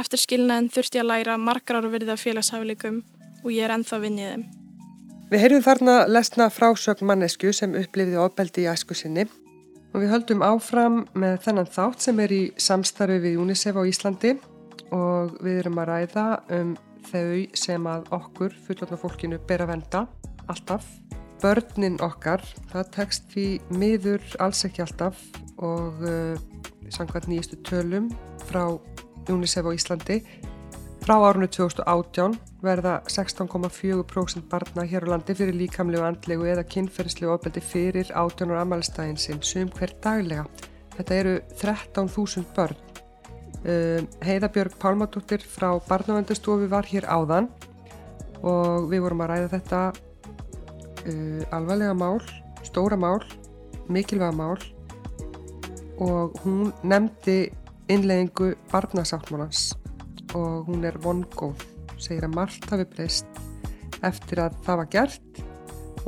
[0.00, 3.00] Eftir skilnaðin þurfti ég að læra margar ára verið af félagshaflikum
[3.42, 4.44] og ég er ennþá vinnið þeim.
[5.30, 9.26] Við heyrðum þarna lesna frásögn mannesku sem upplifði ofbeldi í æsku sinni
[9.90, 14.36] og við höldum áfram með þennan þátt sem er í samstarfi við UNICEF á Íslandi
[14.94, 16.26] og við erum að ræða
[16.60, 16.72] um
[17.08, 20.04] þau sem að okkur, fullotna fólkinu, ber að venda
[20.50, 20.86] alltaf.
[21.40, 25.22] Börnin okkar, það tekst því miður alls ekki alltaf
[25.64, 26.36] og uh,
[26.92, 28.10] samkvæmt nýjastu tölum
[28.48, 28.66] frá
[29.30, 30.18] UNICEF á Íslandi
[31.00, 37.62] frá árunni 2018 verða 16,4% barna hér á landi fyrir líkamlegu, andlegu eða kynferðslegu ofbeldi
[37.64, 40.44] fyrir 18 ára amalstæðin sinn sum hver daglega.
[40.98, 42.89] Þetta eru 13.000 börn
[43.60, 47.50] Heiðabjörg Pálmadóttir frá Barnavendastofu var hér áðan
[48.40, 52.20] og við vorum að ræða þetta uh, alvarlega mál,
[52.64, 53.20] stóra mál,
[53.92, 54.56] mikilvæga mál
[56.00, 57.50] og hún nefndi
[57.92, 59.74] innleggingu barnasáttmálans
[60.32, 61.60] og hún er vongóð,
[62.00, 63.40] segir að margt hafi breyst
[64.06, 65.40] eftir að það var gert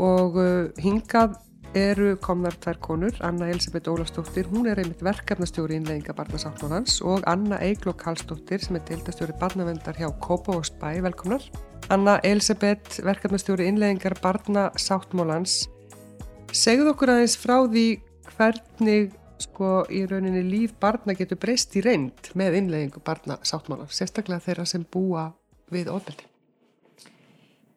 [0.00, 1.36] og uh, hingað
[1.78, 7.58] eru komnar tvær konur, Anna Elisabeth Ólafsdóttir, hún er einmitt verkefnastjóri innlegginga barnasáttmálans og Anna
[7.64, 11.44] Eigló Karlsdóttir sem er deildastjóri barnavendar hjá Kópavóksbæ, velkomnar.
[11.92, 15.66] Anna Elisabeth, verkefnastjóri innleggingar barnasáttmálans,
[16.52, 17.86] segð okkur aðeins frá því
[18.34, 24.68] hvernig sko í rauninni líf barna getur breyst í reynd með innleggingu barnasáttmálans, sérstaklega þeirra
[24.68, 25.30] sem búa
[25.72, 26.31] við ofbeldi.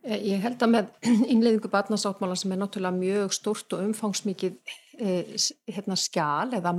[0.06, 0.90] Eh, ég held að með
[1.34, 4.58] innleiðingu barnasáttmála sem er náttúrulega mjög stort og umfangsmikið
[5.02, 5.36] eh,
[5.72, 6.74] hérna, skjál eða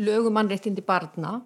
[0.00, 1.40] lögu mannréttindi barna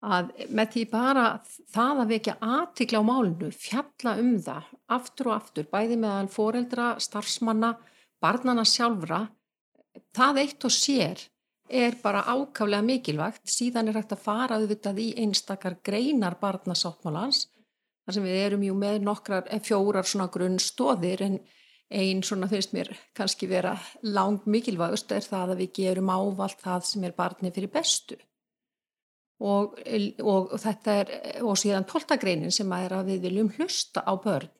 [0.00, 1.24] að með því bara
[1.70, 6.86] það að vekja aðtikla á málinu, fjalla um það aftur og aftur, bæði meðal foreldra,
[7.04, 7.74] starfsmanna,
[8.20, 9.26] barnana sjálfra,
[10.16, 11.26] það eitt og sér
[11.70, 17.44] er bara ákaflega mikilvægt, síðan er hægt að fara auðvitað í einstakar greinar barnasáttmálans
[18.10, 21.36] þar sem við erum jú með nokkrar eh, fjórar svona grunnstóðir en
[21.90, 26.88] einn svona finnst mér kannski vera lang mikilvægust er það að við gerum ávalt það
[26.88, 28.18] sem er barni fyrir bestu.
[29.40, 29.78] Og,
[30.26, 31.12] og þetta er
[31.46, 34.50] og síðan tóltagreinin sem er að við viljum hlusta á börn.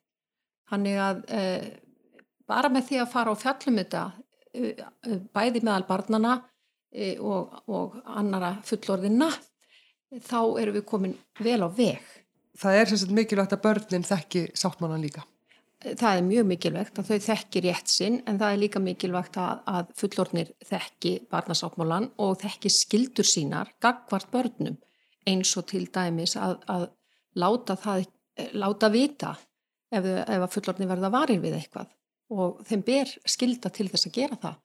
[0.70, 1.42] Þannig að e,
[2.48, 4.04] bara með því að fara á fjallum þetta
[4.54, 4.72] e,
[5.34, 6.38] bæði meðal barnana
[6.94, 9.28] e, og, og annara fullorðina
[10.30, 12.16] þá erum við komin vel á veg
[12.58, 15.24] það er sagt mikilvægt að börnin þekki sáttmálan líka.
[15.80, 19.62] Það er mjög mikilvægt að þau þekki rétt sinn en það er líka mikilvægt að,
[19.64, 24.76] að fullornir þekki barnasáttmálan og þekki skildur sínar gagvart börnum
[25.28, 26.84] eins og til dæmis að, að
[27.40, 28.04] láta það,
[28.52, 29.32] láta vita
[29.88, 31.88] ef, ef að fullornir verða varir við eitthvað
[32.30, 34.60] og þeim ber skilda til þess að gera það.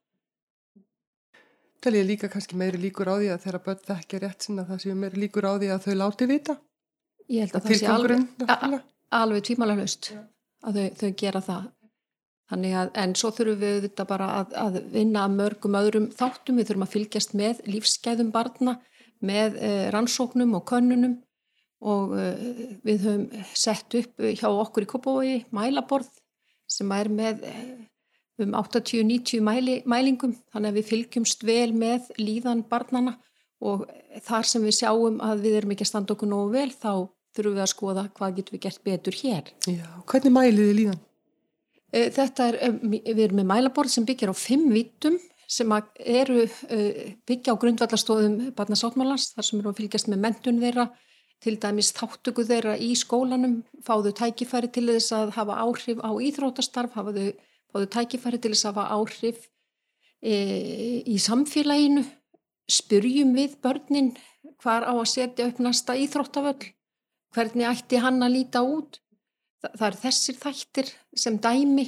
[1.86, 4.80] Það er líka kannski meiri líkur á því að þeirra börn þekki rétt sinna það
[4.84, 6.56] séu meiri líkur á því að þau láti vita?
[7.32, 8.82] Ég held að það sé alveg,
[9.16, 10.12] alveg tvímála hlust
[10.66, 11.64] að þau, þau gera það.
[12.46, 16.70] Þannig að, en svo þurfum við þetta bara að, að vinna mörgum öðrum þáttum, við
[16.70, 18.76] þurfum að fylgjast með lífsgæðum barna,
[19.26, 21.16] með eh, rannsóknum og könnunum.
[21.86, 22.46] Og eh,
[22.86, 26.12] við höfum sett upp hjá okkur í Kópavogi mælaborð
[26.70, 27.66] sem er með eh,
[28.46, 33.18] um 80-90 mæli, mælingum, þannig að við fylgjumst vel með líðan barnana
[33.66, 33.86] og
[34.26, 36.92] þar sem við sjáum að við erum ekki að standa okkur nógu vel þá
[37.36, 39.54] þurfum við að skoða hvað getum við gert betur hér.
[39.68, 41.00] Já, hvernig mælið þið líðan?
[41.94, 45.18] Eh, þetta er, eh, við erum með mælaborð sem byggjar á fimm vítum
[45.48, 50.90] sem eru eh, byggja á grundvallastóðum barnasáttmálans þar sem eru að fylgjast með mentun þeirra
[51.44, 56.96] til dæmis þáttöku þeirra í skólanum fáðu tækifæri til þess að hafa áhrif á íþrótastarf
[56.98, 57.34] hafaðu,
[57.70, 59.44] fáðu tækifæri til þess að hafa áhrif
[60.24, 60.36] e,
[61.06, 62.06] í samfélaginu
[62.72, 64.16] spurjum við börnin
[64.64, 66.72] hvar á að setja upp næsta íþróttavöll
[67.36, 69.00] hvernig ætti hann að líta út.
[69.62, 70.92] Þa, það er þessir þættir
[71.26, 71.86] sem dæmi,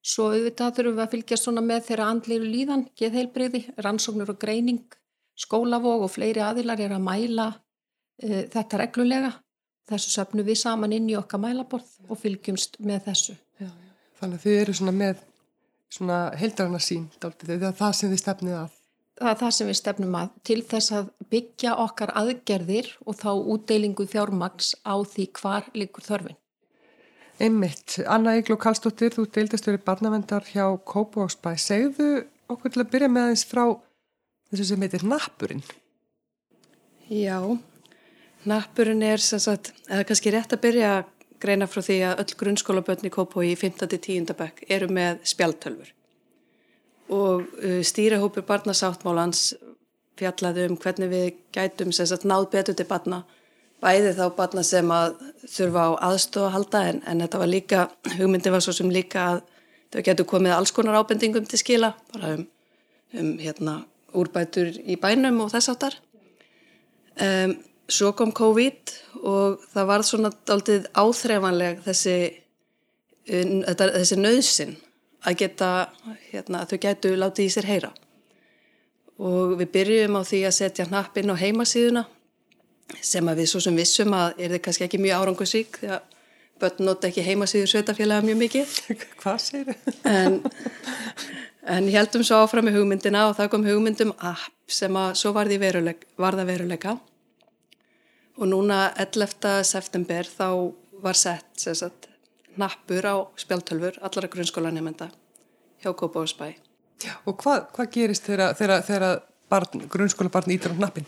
[0.00, 4.96] svo auðvitað þurfum við að fylgja svona með þeirra andleiru líðan, geðheilbreyði, rannsóknur og greining,
[5.40, 7.48] skólavóg og fleiri aðilar er að mæla
[8.20, 9.32] e, þetta reglulega.
[9.90, 13.34] Þessu söpnum við saman inn í okkar mælaborð og fylgjumst með þessu.
[13.58, 13.92] Já, já.
[14.20, 15.24] Þannig að þið eru svona með
[15.90, 18.76] svona heldrarna sín, það er það sem þið stefnið að
[19.18, 23.30] það er það sem við stefnum að til þess að byggja okkar aðgerðir og þá
[23.54, 26.38] útdeilingu fjármags á því hvar líkur þörfin.
[27.40, 31.54] Einmitt, Anna Eigló Kallstóttir, þú deildastöri barnavendar hjá Kópavóksbæ.
[31.56, 33.62] Segðu okkur til að byrja með aðeins frá
[34.50, 35.62] þessu sem heitir nappurinn.
[37.08, 37.40] Já,
[38.44, 40.90] nappurinn er sem sagt, eða kannski rétt að byrja
[41.40, 44.36] greina frá því að öll grunnskólabötni í Kópói í 15-10.
[44.36, 45.94] bekk eru með spjaltölfur
[47.10, 49.52] og uh, stýrihópur barnasáttmálans
[50.20, 53.24] fjallaði um hvernig við gætum sagt, náð betur til barna
[53.80, 55.16] bæði þá barna sem að
[55.48, 57.86] þurfa á aðstofa að halda en, en þetta var líka,
[58.18, 59.40] hugmyndi var svo sem líka að
[59.90, 62.44] þau getur komið alls konar ábendingum til skila bara um,
[63.16, 63.80] um hérna,
[64.16, 65.96] úrbætur í bænum og þess áttar.
[67.20, 67.56] Um,
[67.90, 70.30] svo kom COVID og það var svona
[71.00, 72.16] áþreifanleg þessi,
[73.32, 74.76] um, þessi nöðsin
[75.26, 75.70] að geta,
[76.30, 77.90] hérna, að þau getu látið í sér heyra.
[79.20, 82.06] Og við byrjum á því að setja hnappinn á heimasíðuna
[83.04, 86.16] sem að við svo sem vissum að er þið kannski ekki mjög árangusík því að
[86.60, 88.72] börn nota ekki heimasíður sveitafélaga mjög mikið.
[89.20, 90.00] Hvað segir þau?
[90.10, 90.40] En,
[91.76, 95.60] en heldum svo áfram með hugmyndina og það kom hugmyndum app sem að svo varði
[95.62, 96.96] veruleik, varða veruleika
[98.40, 99.64] og núna 11.
[99.68, 100.48] september þá
[101.04, 102.09] var sett sagt,
[102.58, 105.10] nappur á spjáltölfur allara grunnskólanemenda
[105.82, 106.54] hjá Kópáðsbæ.
[107.26, 109.22] Og hvað, hvað gerist þegar
[109.90, 111.06] grunnskóla barn ítur á nappin?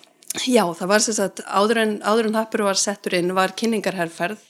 [0.48, 4.40] Já, það var sem sagt, áður en, áður en nappur var settur inn var kynningarherrferð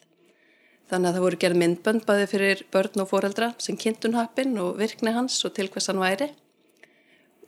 [0.93, 4.77] þannig að það voru gerð myndbönd bæði fyrir börn og foreldra sem kynntun nappin og
[4.79, 6.29] virkni hans og til hvers hann væri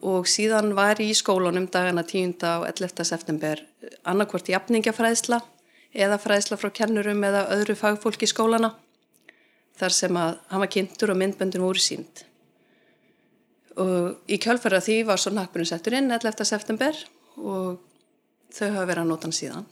[0.05, 2.35] og síðan var í skólunum dagana 10.
[2.49, 3.05] og 11.
[3.07, 3.61] september
[4.03, 5.39] annarkvort jafningafræðsla
[5.95, 8.73] eða fræðsla frá kennurum eða öðru fagfólki í skólana
[9.79, 12.25] þar sem að hann var kynntur og myndböndin voru sínd
[13.81, 16.45] og í kjálfæra því var svo nappurinn settur inn 11.
[16.47, 16.95] september
[17.35, 17.81] og
[18.55, 19.67] þau hafa verið að nota hann síðan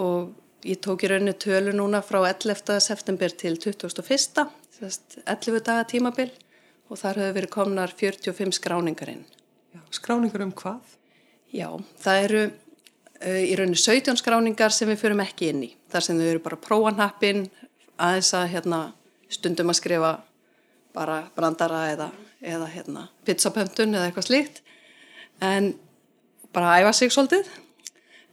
[0.00, 0.32] og
[0.64, 2.78] ég tók í rauninu tölu núna frá 11.
[2.80, 4.48] september til 21.
[4.80, 6.30] 11 daga tímabil
[6.88, 9.24] og þar hefur verið komnar 45 skráningar inn.
[9.72, 10.96] Já, skráningar um hvað?
[11.52, 11.68] Já,
[12.00, 15.70] það eru uh, í rauninu 17 skráningar sem við fyrum ekki inn í.
[15.92, 17.46] Þar sem þau eru bara próanhappin
[18.00, 18.80] aðeins að hérna,
[19.32, 20.12] stundum að skrifa
[20.92, 24.62] bara brandara eða, eða hérna, pizzapöntun eða eitthvað slíkt.
[25.42, 25.72] En
[26.52, 27.48] bara æfa sig svolítið.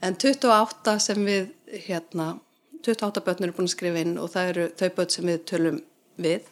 [0.04, 1.50] En 28 sem við
[1.88, 2.38] hérna,
[2.86, 5.80] 28 börn eru búin að skrifa inn og það eru þau börn sem við tölum
[6.20, 6.48] við.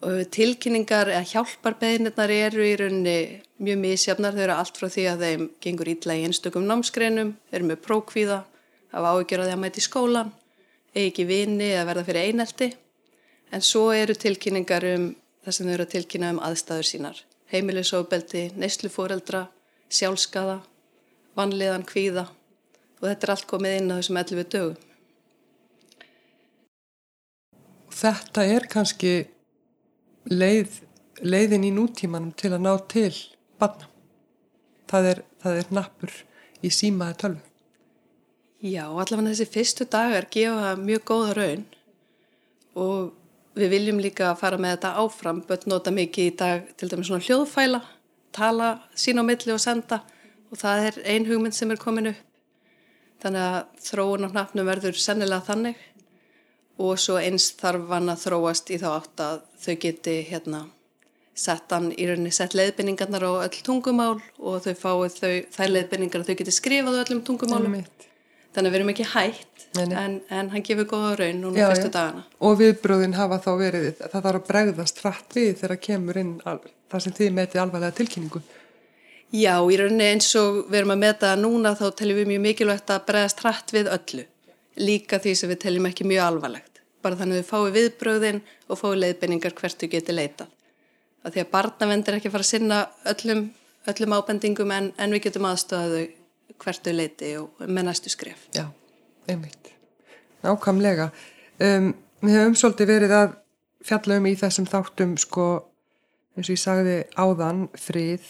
[0.00, 3.16] Og tilkynningar eða hjálparbeginirnar eru í rauninni
[3.60, 7.68] mjög mísjafnar, þau eru allt frá því að þeim gengur ítla í einstökum námskreinum eru
[7.68, 8.38] með prókvíða,
[8.94, 10.32] hafa ágjörði að mæti skólan,
[10.94, 12.70] eigi ekki vini eða verða fyrir einelti
[13.50, 15.10] en svo eru tilkynningar um
[15.44, 19.46] það sem þau eru að tilkynna um aðstæður sínar heimilisofbeldi, neysluforeldra
[19.90, 20.60] sjálfskaða,
[21.38, 22.28] vanliðan kvíða
[23.00, 24.78] og þetta er allt komið inn á þessum 11 dögum.
[28.00, 29.12] Þetta er kannski
[30.30, 30.80] leið,
[31.26, 33.12] leiðin í nútímanum til að ná til
[33.60, 33.88] barna.
[34.90, 36.14] Það er, það er nappur
[36.62, 37.49] í símaði tölvu.
[38.60, 41.62] Já, allavega þessi fyrstu dagar gefa mjög góða raun
[42.76, 43.14] og
[43.56, 47.24] við viljum líka fara með þetta áfram, börn nota mikið í dag til dæmis svona
[47.24, 47.80] hljóðfæla
[48.36, 50.02] tala sín á milli og senda
[50.50, 52.26] og það er ein hugmynd sem er komin upp.
[53.20, 55.80] Þannig að þróun á hnappnum verður sennilega þannig
[56.80, 60.62] og svo eins þarf hann að þróast í þá átt að þau geti hérna
[61.40, 66.22] sett hann í rauninni sett leiðbynningarnar á öll tungumál og þau fáið þau, þær leiðbynningar
[66.22, 67.76] að þau geti skrifað á öllum tungumálum.
[67.80, 68.09] Þannig
[68.58, 72.24] að við erum ekki hægt en, en hann gefur góða raun núna já, fyrstu dagana.
[72.42, 77.04] Og viðbröðin hafa þá verið, það þarf að bregðast hratt við þegar kemur inn þar
[77.04, 78.42] sem þið metið alvarlega tilkynningu?
[79.30, 82.90] Já, í rauninni eins og við erum að meta núna þá teljum við mjög mikilvægt
[82.90, 84.26] að bregðast hratt við öllu.
[84.80, 86.80] Líka því sem við teljum ekki mjög alvarlegt.
[87.00, 90.50] Bara þannig að við fáum viðbröðin og fáum leiðbendingar hvert við getum leitað.
[91.22, 92.80] Að því að barnavendir ekki fara að sinna
[93.12, 93.44] öllum,
[93.92, 96.08] öllum ábendingum en, en við getum aðstöðaðu
[96.60, 98.46] hvert við leiti og með næstu skref.
[98.56, 98.66] Já,
[99.28, 99.72] einmitt.
[100.44, 101.10] Nákvæmlega.
[101.60, 101.92] Um,
[102.22, 103.34] við höfum svolítið verið að
[103.84, 105.48] fjalla um í þessum þáttum sko
[106.36, 108.24] eins og ég sagði áðan frið,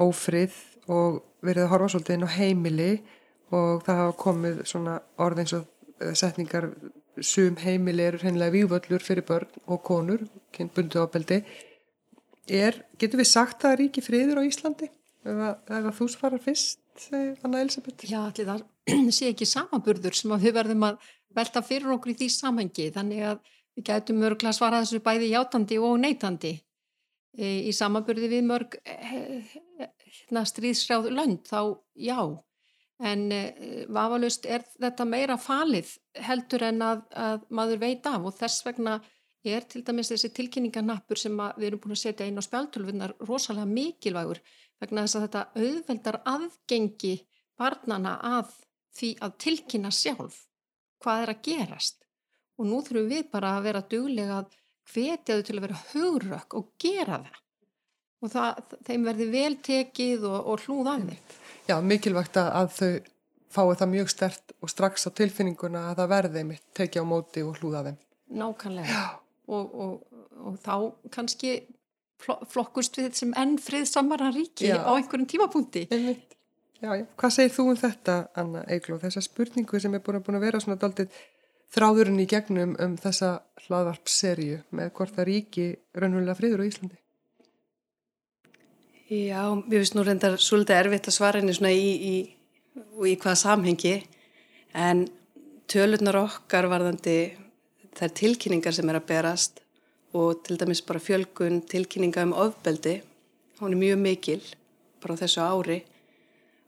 [0.00, 0.56] ófrið
[0.90, 2.90] og verið að horfa svolítið inn á heimili
[3.50, 6.68] og það hafa komið svona orð eins og setningar
[7.20, 10.22] sum heimili eru hreinlega vývöllur fyrir börn og konur,
[10.54, 11.42] kynbundu ábeldi.
[12.50, 14.88] Getur við sagt að það er ríki friður á Íslandi?
[15.26, 18.04] Eða, eða þú svarar fyrst, Anna Elisabeth?
[18.08, 22.28] Já, allir það sé ekki samanburður sem við verðum að velta fyrir okkur í því
[22.34, 22.90] samhengi.
[22.94, 23.38] Þannig að
[23.78, 26.58] við gætum örgla að svara þessu bæði játandi og neytandi
[27.38, 31.44] E, í samaburði við mörg hérna, stríðsráð lönd.
[31.46, 32.18] Þá já.
[33.00, 33.40] En e,
[33.88, 35.94] vafalust er þetta meira falið
[36.26, 38.98] heldur en að, að maður veit af og þess vegna
[39.46, 43.70] er til dæmis þessi tilkynningarnappur sem við erum búin að setja inn á spjáltölfunar rosalega
[43.70, 44.42] mikilvægur
[44.80, 47.14] vegna þess að þetta auðveldar aðgengi
[47.60, 48.54] barnana að
[48.96, 50.46] því að tilkynna sjálf
[51.00, 52.00] hvað er að gerast
[52.60, 54.58] og nú þurfum við bara að vera duglega að
[54.90, 57.38] hvetja þau til að vera hugrökk og gera það
[58.20, 61.24] og það, þeim verði vel tekið og, og hlúð af þeim.
[61.70, 62.90] Já, mikilvægt að þau
[63.50, 67.44] fái það mjög stert og strax á tilfinninguna að það verði mitt tekið á móti
[67.46, 68.00] og hlúð af þeim.
[68.40, 69.04] Nákvæmlega
[69.50, 69.94] og, og,
[70.44, 70.74] og þá
[71.16, 71.54] kannski
[72.20, 74.78] flokkust við sem enn friðsamara ríki já.
[74.84, 75.86] á einhverjum tímapunkti.
[76.80, 77.04] Já, já.
[77.20, 80.46] Hvað segir þú um þetta, Anna Eigló, þessa spurningu sem er búin að, búin að
[80.46, 81.12] vera svona daldið
[81.74, 83.34] þráðurinn í gegnum um þessa
[83.66, 86.98] hlaðvarpserju með hvort það ríki raunverulega friður á Íslandi?
[89.10, 92.16] Já, mér finnst nú reyndar svolítið erfitt að svara henni svona í, í,
[93.10, 93.96] í hvaða samhengi
[94.78, 95.04] en
[95.70, 97.16] tölurnar okkar varðandi
[97.98, 99.60] þær tilkynningar sem er að berast
[100.16, 103.00] og til dæmis bara fjölgun tilkynninga um ofbeldi,
[103.60, 104.42] hún er mjög mikil
[105.02, 105.78] bara á þessu ári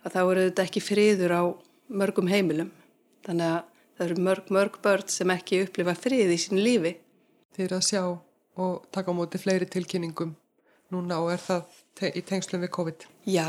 [0.05, 1.43] að þá eru þetta ekki friður á
[1.89, 2.71] mörgum heimilum
[3.27, 3.63] þannig að
[3.97, 6.97] það eru mörg, mörg börn sem ekki upplifa frið í sín lífi.
[7.57, 8.03] Þeir eru að sjá
[8.63, 10.35] og taka á móti fleiri tilkynningum
[10.93, 13.07] núna og er það te í tengslum við COVID?
[13.29, 13.49] Já,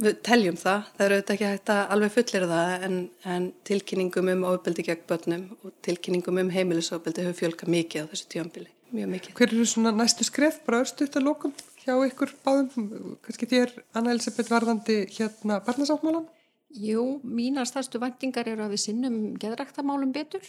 [0.00, 0.86] við teljum það.
[0.96, 2.96] Það eru auðvitað ekki hægt að alveg fullir það en,
[3.34, 8.30] en tilkynningum um ofbeldi gegn börnum og tilkynningum um heimilisofbeldi hefur fjölka mikið á þessu
[8.32, 9.36] tjónbili mjög mikið.
[9.38, 14.14] Hver eru svona næstu skref, bara örstuðt að lókum hjá ykkur báðum, kannski þér Anna
[14.14, 16.28] Elisabeth varðandi hérna barnasáttmálan?
[16.74, 20.46] Jú, mínar stærstu vendingar eru að við sinnum geðræktamálum betur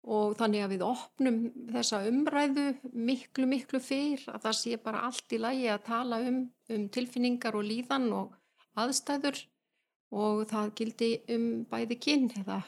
[0.00, 1.38] og þannig að við opnum
[1.72, 6.42] þessa umræðu miklu, miklu fyrr að það sé bara allt í lagi að tala um,
[6.72, 8.36] um tilfinningar og líðan og
[8.80, 9.40] aðstæður
[10.16, 12.60] og það gildi um bæði kinn eða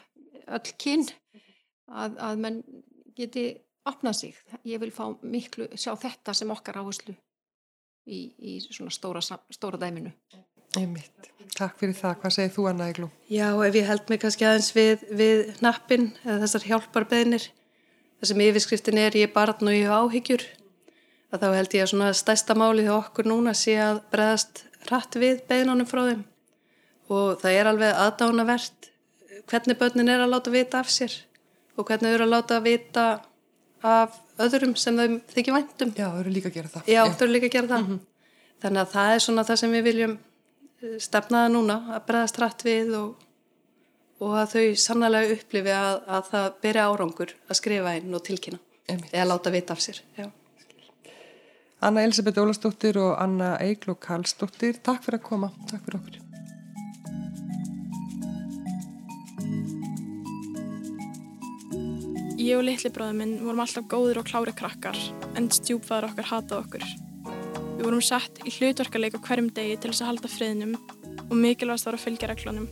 [0.57, 1.05] öll kinn
[1.89, 2.59] að, að mann
[3.17, 3.47] geti
[3.89, 4.37] opna sig.
[4.65, 7.15] Ég vil fá miklu, sjá þetta sem okkar áherslu
[8.07, 10.13] í, í svona stóra, stóra dæminu.
[10.79, 11.29] Einmitt.
[11.53, 12.17] Takk fyrir það.
[12.21, 13.09] Hvað segir þú Anna Eglú?
[13.29, 17.47] Já, ef ég held mig kannski aðeins við, við nappin eða þessar hjálparbeðnir,
[18.17, 20.47] það sem yfirskriftin er ég barn og ég áhyggjur,
[21.33, 25.17] að þá held ég að svona stæsta máli því okkur núna sé að breðast rætt
[25.19, 26.23] við beðnunum frá þeim
[27.13, 28.89] og það er alveg aðdánavert
[29.49, 31.15] hvernig börnin er að láta vita af sér
[31.77, 33.05] og hvernig þau eru að láta vita
[33.83, 35.93] af öðrum sem þau þykir væntum.
[35.97, 36.91] Já, þau eru líka að gera það.
[36.93, 37.81] Já, þau eru líka að gera það.
[37.83, 38.29] Mm -hmm.
[38.63, 40.13] Þannig að það er svona það sem við viljum
[40.81, 43.25] eh, stefnaða núna, að breðast rætt við og,
[44.23, 48.59] og að þau sannlega upplifi að, að það byrja árangur að skrifa einn og tilkynna
[48.87, 49.11] Einmitt.
[49.13, 50.01] eða láta vita af sér.
[50.17, 50.31] Já.
[51.83, 55.51] Anna Elisabeth Ólastóttir og Anna Eigló Karlsdóttir, takk fyrir að koma.
[55.67, 56.22] Takk fyrir okkur.
[62.43, 64.97] Ég og litli bróður minn vorum alltaf góður og klári krakkar,
[65.39, 66.85] en stjúpfæður okkar hataði okkur.
[67.77, 70.73] Við vorum sett í hlutverkaleik á hverjum degi til þess að halda friðnum
[71.23, 72.65] og mikilvægast var að fylgja reglunum.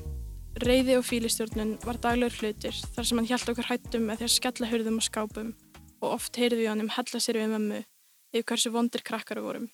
[0.59, 4.33] Reyði og fílistjórnun var daglegur hlutir þar sem hann hjælt okkur hættum með því að
[4.33, 5.53] skella hurðum og skápum
[6.01, 7.79] og oft heyrði við hann um hella sér við mömmu
[8.33, 9.69] yfir hversu vondir krakkar vorum.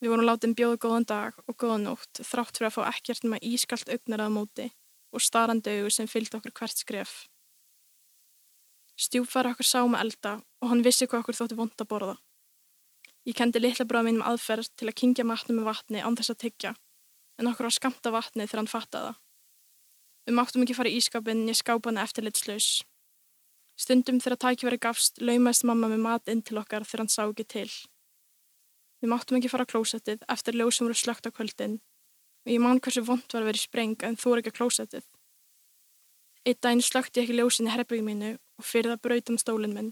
[0.00, 3.42] Við vorum látið bjóðu góðan dag og góðan nótt þrátt fyrir að fá ekkert nema
[3.44, 4.70] ískalt augnar að móti
[5.12, 7.12] og starrandi augur sem fylgdi okkur hvert skref.
[9.00, 12.16] Stjúpfæri okkur sá með um elda og hann vissi hvað okkur þótti vond að borða.
[13.28, 16.40] Ég kendi litla bráð mínum aðferð til að kingja matnum með vatni án þess að
[16.44, 16.72] tyggja,
[17.40, 19.20] en okkur var skamta vatni þegar hann fattaði það.
[20.28, 22.68] Við máttum ekki fara í ískapin, ég skápa hann eftirlitslaus.
[23.80, 27.46] Stundum þegar tækiveri gafst, laumæst mamma með mat inn til okkar þegar hann sá ekki
[27.48, 27.70] til.
[29.00, 31.78] Við máttum ekki fara á klósettið eftir ljósum voru slögt á kvöldin
[32.44, 34.58] og ég man hversu vond var að vera í spreng en þú er ekki á
[34.60, 35.06] klósettið.
[36.48, 39.90] Eitt daginn slökti ekki ljósin í herrbyggjum mínu og fyrir það brautum stólinn minn.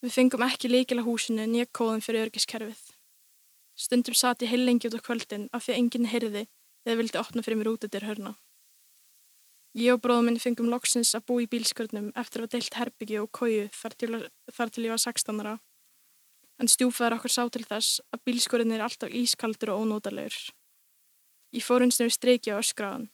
[0.00, 2.80] Við fengum ekki líkila húsinu nýja kóðum fyrir örgiskerfið.
[3.76, 6.42] Stundum satt ég heil lengi út á kvöldin af því að enginn heyrði
[6.86, 8.34] eða vildi opna fyrir mér út eftir hörna.
[9.76, 13.32] Ég og bróðum minn fengum loksins að bú í bílskörnum eftir að deilt herbyggju og
[13.36, 14.12] kóju þar til,
[14.56, 15.56] þar til ég var 16 ára.
[16.62, 20.38] En stjúfaður okkur sá til þess að bílskörðin er alltaf ískaldur og ónótalegur.
[21.52, 23.10] Ég fór við streiki á öskraðan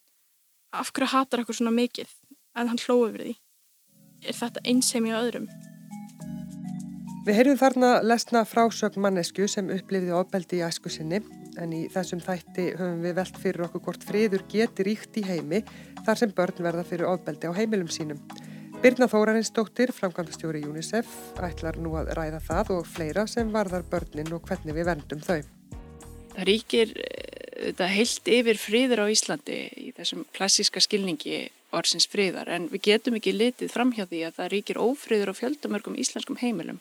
[0.72, 2.12] af hverju hatar okkur svona mikið
[2.56, 3.34] en hann hlóði yfir því
[4.30, 5.50] er þetta einsheimi á öðrum
[7.20, 11.18] Við heyrðum þarna lesna frásögn mannesku sem upplifði ofbeldi í æsku sinni
[11.60, 15.60] en í þessum þætti höfum við velt fyrir okkur hvort friður geti ríkt í heimi
[16.06, 18.22] þar sem börn verða fyrir ofbeldi á heimilum sínum.
[18.80, 21.10] Birna Þórarinsdóttir, framkvæmdastjóri UNICEF,
[21.44, 25.42] ætlar nú að ræða það og fleira sem varðar börnin og hvernig við verndum þau.
[26.32, 26.94] Það ríkir
[27.60, 33.18] þetta heilt yfir friður á Íslandi í þessum klassíska skilningi orðsins friðar en við getum
[33.18, 36.80] ekki litið fram hjá því að það ríkir ófriður á fjöldamörgum íslenskum heimilum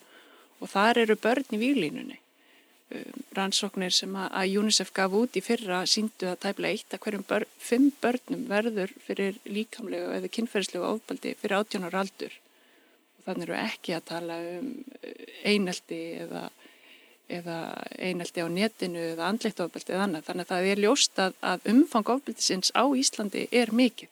[0.60, 5.82] og þar eru börn í výlínunni um, rannsóknir sem að UNICEF gaf út í fyrra
[5.90, 11.36] síndu að tæpla eitt að hverjum bör, fimm börnum verður fyrir líkamlegu eða kynferðslegu ofbaldi
[11.40, 12.40] fyrir 18 ára aldur.
[13.20, 15.14] Og þannig eru ekki að tala um uh,
[15.46, 16.48] eineldi eða,
[17.30, 17.58] eða
[17.98, 21.68] eineldi á netinu eða andleitt ofbaldi eða annað þannig að það er ljóst að, að
[21.74, 24.10] umfang ofbaldisins á Íslandi er mikið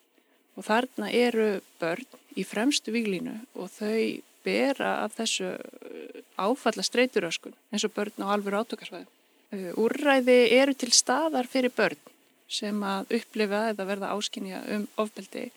[0.57, 1.49] og þarna eru
[1.82, 2.05] börn
[2.38, 8.32] í fremstu výlínu og þau bera af þessu uh, áfalla streyturöskun eins og börn á
[8.34, 9.09] alvöru átökarsvæðum.
[9.51, 11.99] Uh, úrræði eru til staðar fyrir börn
[12.47, 15.49] sem að upplifa eða verða áskynja um ofbeldi.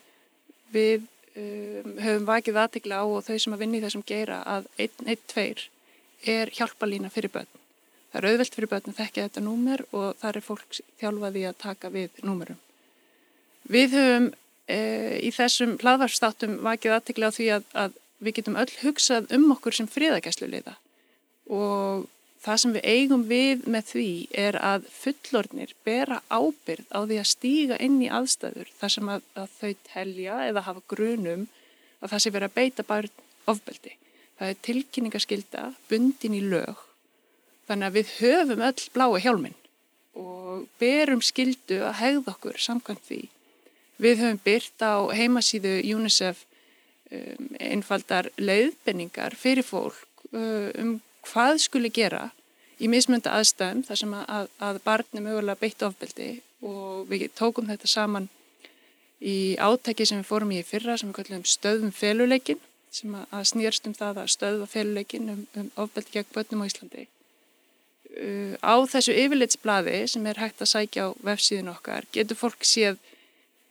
[0.74, 1.04] Við
[1.36, 5.68] um, höfum vakið aðtegla á og þau sem að vinni þessum geira að 112
[6.26, 7.48] er hjálpalína fyrir börn.
[8.10, 11.58] Það er auðvelt fyrir börn að þekka þetta númer og þar er fólk þjálfaði að
[11.62, 12.58] taka við númerum.
[13.70, 14.30] Við höfum
[14.66, 14.78] e,
[15.22, 19.76] í þessum hlaðvarpstáttum vakið aðtegla á því að, að við getum öll hugsað um okkur
[19.76, 20.74] sem friðagæsluleiða
[21.50, 22.08] og
[22.40, 24.10] það sem við eigum við með því
[24.42, 29.24] er að fullornir bera ábyrð á því að stíga inn í aðstæður þar sem að,
[29.36, 31.48] að þau telja eða hafa grunum
[32.00, 33.96] að það sé verið að beita bara ofbeldi.
[34.40, 36.78] Það er tilkynningaskylda bundin í lög.
[37.68, 39.58] Þannig að við höfum öll blái hjálminn
[40.16, 43.20] og berum skyldu að hegða okkur samkvæmt því.
[44.00, 46.40] Við höfum byrt á heimasíðu UNICEF
[47.12, 50.96] um, einfaldar leiðbenningar fyrir fólk uh, um
[51.28, 52.30] hvað skuli gera
[52.80, 56.30] í mismönda aðstæðum þar sem að, að barni mögulega beitt ofbeldi.
[56.64, 58.32] Og við tókum þetta saman
[59.20, 63.86] í átæki sem við fórum í fyrra sem við kallum stöðum feluleikin sem að, snýrst
[63.88, 67.06] um það að stöða feluleikin um, um ofbeldi gegn börnum á Íslandi.
[68.10, 72.98] Uh, á þessu yfirleitsbladi sem er hægt að sækja á vefsíðun okkar getur fólk séð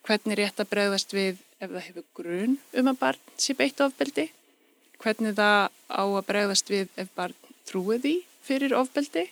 [0.08, 4.30] hvernig rétt að bregðast við ef það hefur grun um að barn sé beitt ofbeldi,
[5.04, 7.36] hvernig það á að bregðast við ef barn
[7.68, 8.16] trúið því
[8.48, 9.28] fyrir ofbeldi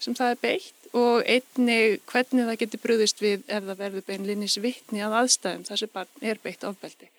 [0.00, 1.80] sem það er beitt og einni
[2.10, 6.24] hvernig það getur brúðist við ef það verður beinlinnis vittni að aðstæðum þar sem barn
[6.32, 7.10] er beitt ofbeldi.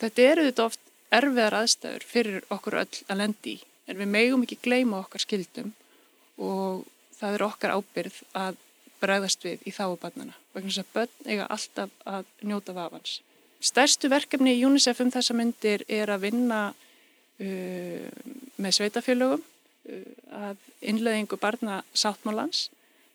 [0.00, 4.44] Þetta eru þetta oft erfiðar aðstæður fyrir okkur öll að lendi í en við megum
[4.46, 5.72] ekki gleyma okkar skildum
[6.40, 6.84] og
[7.18, 8.60] það er okkar ábyrð að
[9.00, 13.20] bregðast við í þáubarnana vegna þess að börn eiga alltaf að njóta vafans.
[13.60, 18.06] Stærstu verkefni í UNICEF um þessa myndir er að vinna uh,
[18.56, 20.04] með sveitafélögum uh,
[20.48, 22.68] að innleðingu barna sáttmálans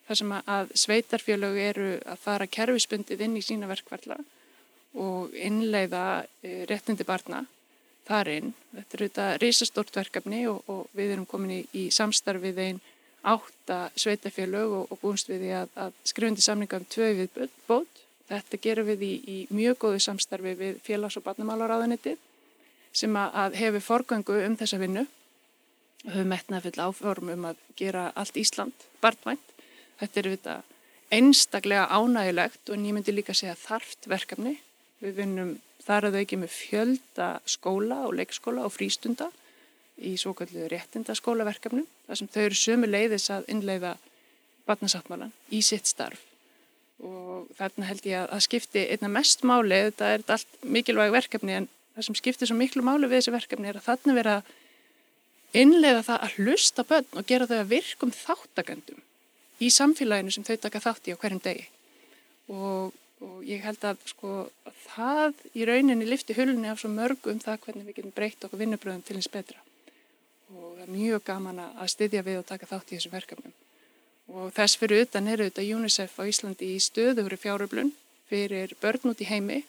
[0.05, 4.19] þar sem að sveitarfélög eru að fara kerfispundið inn í sína verkvarla
[5.01, 7.45] og innleiða uh, réttindi barna
[8.07, 8.53] þar inn.
[8.75, 12.81] Þetta er auðvitað risastort verkefni og, og við erum komin í, í samstarfið einn
[13.25, 18.05] átta sveitafélög og, og búinst við því að, að skrifundi samninga um tvö við bót
[18.25, 22.15] Þetta gerum við í, í mjög góðu samstarfi við félags- og barnamálaráðuniti
[22.95, 28.07] sem að hefur forgöngu um þessa vinnu og höfum metnað full áform um að gera
[28.17, 29.53] allt Ísland barnvænt.
[29.99, 30.49] Þetta er við
[31.13, 34.57] einstaklega ánægilegt og ég myndi líka segja þarft verkefni.
[35.03, 35.53] Við vinnum
[35.85, 39.29] þar að auki með fjölda skóla og leikskóla og frístunda
[39.95, 43.95] í svo kallu réttindaskólaverkefnu þar sem þau eru sömu leiðis að innleiða
[44.65, 46.19] barnasáttmálan í sitt starf.
[47.03, 51.57] Og þarna held ég að það skipti einna mest máli, þetta er allt mikilvæg verkefni
[51.59, 54.35] en það sem skiptir svo miklu máli við þessi verkefni er að þarna vera
[55.55, 59.03] innlega það að hlusta börn og gera þau að virkum þáttakendum
[59.63, 61.67] í samfélaginu sem þau taka þátt í á hverjum degi.
[62.51, 62.95] Og,
[63.25, 64.31] og ég held að sko
[64.67, 68.47] að það í rauninni lifti hulunni af svo mörgu um það hvernig við getum breytt
[68.47, 69.61] okkur vinnubröðum til eins betra.
[70.53, 73.55] Og það er mjög gaman að styðja við og taka þátt í þessum verkefnum.
[74.35, 77.93] Og þess fyrir utan er auðvitað UNICEF á Íslandi í stöðugri fjáröflun
[78.29, 79.63] fyrir börn út í heimi.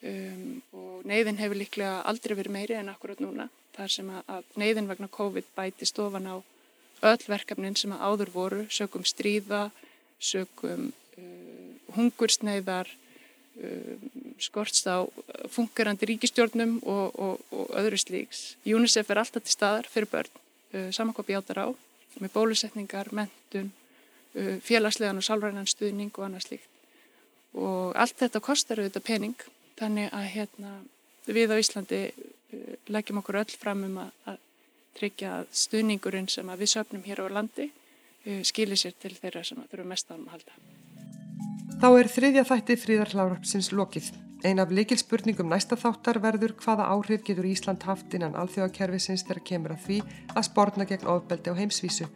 [0.00, 4.88] Um, og neyðin hefur líklega aldrei verið meiri en akkurat núna þar sem að neyðin
[4.88, 6.36] vegna COVID bæti stofan á
[7.10, 9.68] öll verkefnin sem að áður voru, sögum stríða,
[10.20, 10.90] sögum
[11.96, 12.90] hungursneiðar,
[13.60, 14.08] uh,
[14.42, 15.04] skortst á
[15.52, 18.54] fungerandi ríkistjórnum og, og, og öðru slíks.
[18.64, 20.42] UNICEF er alltaf til staðar fyrir börn,
[20.74, 21.68] uh, samankoppi átar á
[22.18, 23.70] með bólusetningar, mentun,
[24.34, 26.68] uh, félagslegan og sálrænan stuðning og annað slíkt.
[27.54, 30.76] Og allt þetta kostar auðvitað pening, þannig að hérna,
[31.26, 34.40] við á Íslandi uh, leggjum okkur öll fram um að, að
[34.98, 39.62] tryggja að stuðningurinn sem við söpnum hér á landi uh, skilir sér til þeirra sem
[39.70, 40.60] þurfum mest ánum að halda.
[41.80, 44.10] Þá er þriðja þætti fríðar hlárapsins lokið.
[44.44, 49.74] Ein af likilspurningum næsta þáttar verður hvaða áhrif getur Ísland haft innan alþjóðakerfisins þegar kemur
[49.78, 49.98] að því
[50.34, 52.10] að spórna gegn ofbeldi á heimsvísu.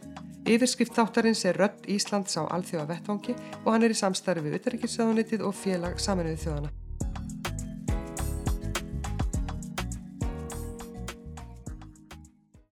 [0.44, 5.48] Yfirskrift þáttarins er Rött Íslands á alþjóða vettvangi og hann er í samstarfi við Uttaríkisraðunitið
[5.48, 6.76] og félag saminuði þjóðana.